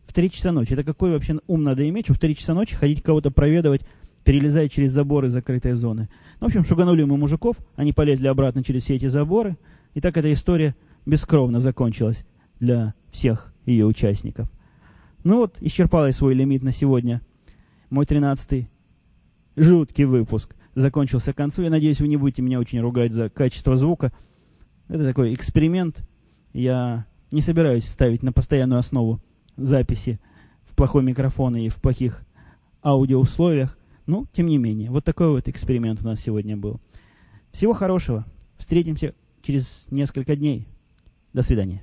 В 0.07 0.13
три 0.13 0.31
часа 0.31 0.53
ночи. 0.53 0.73
Это 0.73 0.85
какой 0.85 1.11
вообще 1.11 1.39
ум 1.47 1.65
надо 1.65 1.89
иметь, 1.89 2.07
что 2.07 2.15
в 2.15 2.19
три 2.19 2.37
часа 2.37 2.55
ночи 2.55 2.77
ходить 2.77 3.03
кого-то 3.03 3.31
проведывать, 3.31 3.83
перелезая 4.25 4.69
через 4.69 4.93
заборы 4.93 5.29
закрытой 5.29 5.73
зоны. 5.73 6.09
Ну, 6.41 6.47
в 6.47 6.49
общем, 6.49 6.65
шуганули 6.65 7.05
мы 7.05 7.17
мужиков, 7.17 7.57
они 7.75 7.93
полезли 7.93 8.27
обратно 8.27 8.63
через 8.63 8.85
все 8.85 8.95
эти 8.95 9.07
заборы. 9.07 9.57
И 9.95 10.01
так 10.01 10.17
эта 10.17 10.33
история 10.33 10.77
бескровно 11.07 11.61
закончилась 11.61 12.27
для 12.61 12.95
всех 13.11 13.53
ее 13.65 13.87
участников. 13.87 14.51
Ну 15.25 15.39
вот, 15.39 15.57
исчерпал 15.61 16.07
я 16.07 16.13
свой 16.13 16.35
лимит 16.35 16.63
на 16.63 16.73
сегодня. 16.73 17.21
Мой 17.91 18.07
тринадцатый 18.07 18.71
жуткий 19.57 20.05
выпуск 20.05 20.55
закончился 20.75 21.33
к 21.33 21.37
концу. 21.37 21.63
Я 21.63 21.71
надеюсь, 21.71 22.01
вы 22.01 22.09
не 22.09 22.17
будете 22.17 22.43
меня 22.43 22.61
очень 22.61 22.81
ругать 22.81 23.13
за 23.13 23.29
качество 23.29 23.77
звука. 23.77 24.13
Это 24.89 25.05
такой 25.05 25.35
эксперимент. 25.35 26.07
Я 26.53 27.07
не 27.33 27.41
собираюсь 27.41 27.89
ставить 27.89 28.23
на 28.23 28.33
постоянную 28.33 28.79
основу 28.79 29.21
записи 29.57 30.21
в 30.65 30.75
плохой 30.75 31.03
микрофон 31.03 31.57
и 31.57 31.69
в 31.69 31.77
плохих 31.77 32.25
аудиоусловиях. 32.83 33.79
Ну, 34.07 34.27
тем 34.33 34.47
не 34.47 34.59
менее, 34.59 34.91
вот 34.91 35.05
такой 35.05 35.29
вот 35.31 35.49
эксперимент 35.49 36.03
у 36.03 36.07
нас 36.07 36.21
сегодня 36.21 36.57
был. 36.57 36.81
Всего 37.53 37.73
хорошего. 37.73 38.25
Встретимся 38.57 39.15
через 39.43 39.87
несколько 39.91 40.37
дней. 40.37 40.69
До 41.33 41.43
свидания. 41.43 41.83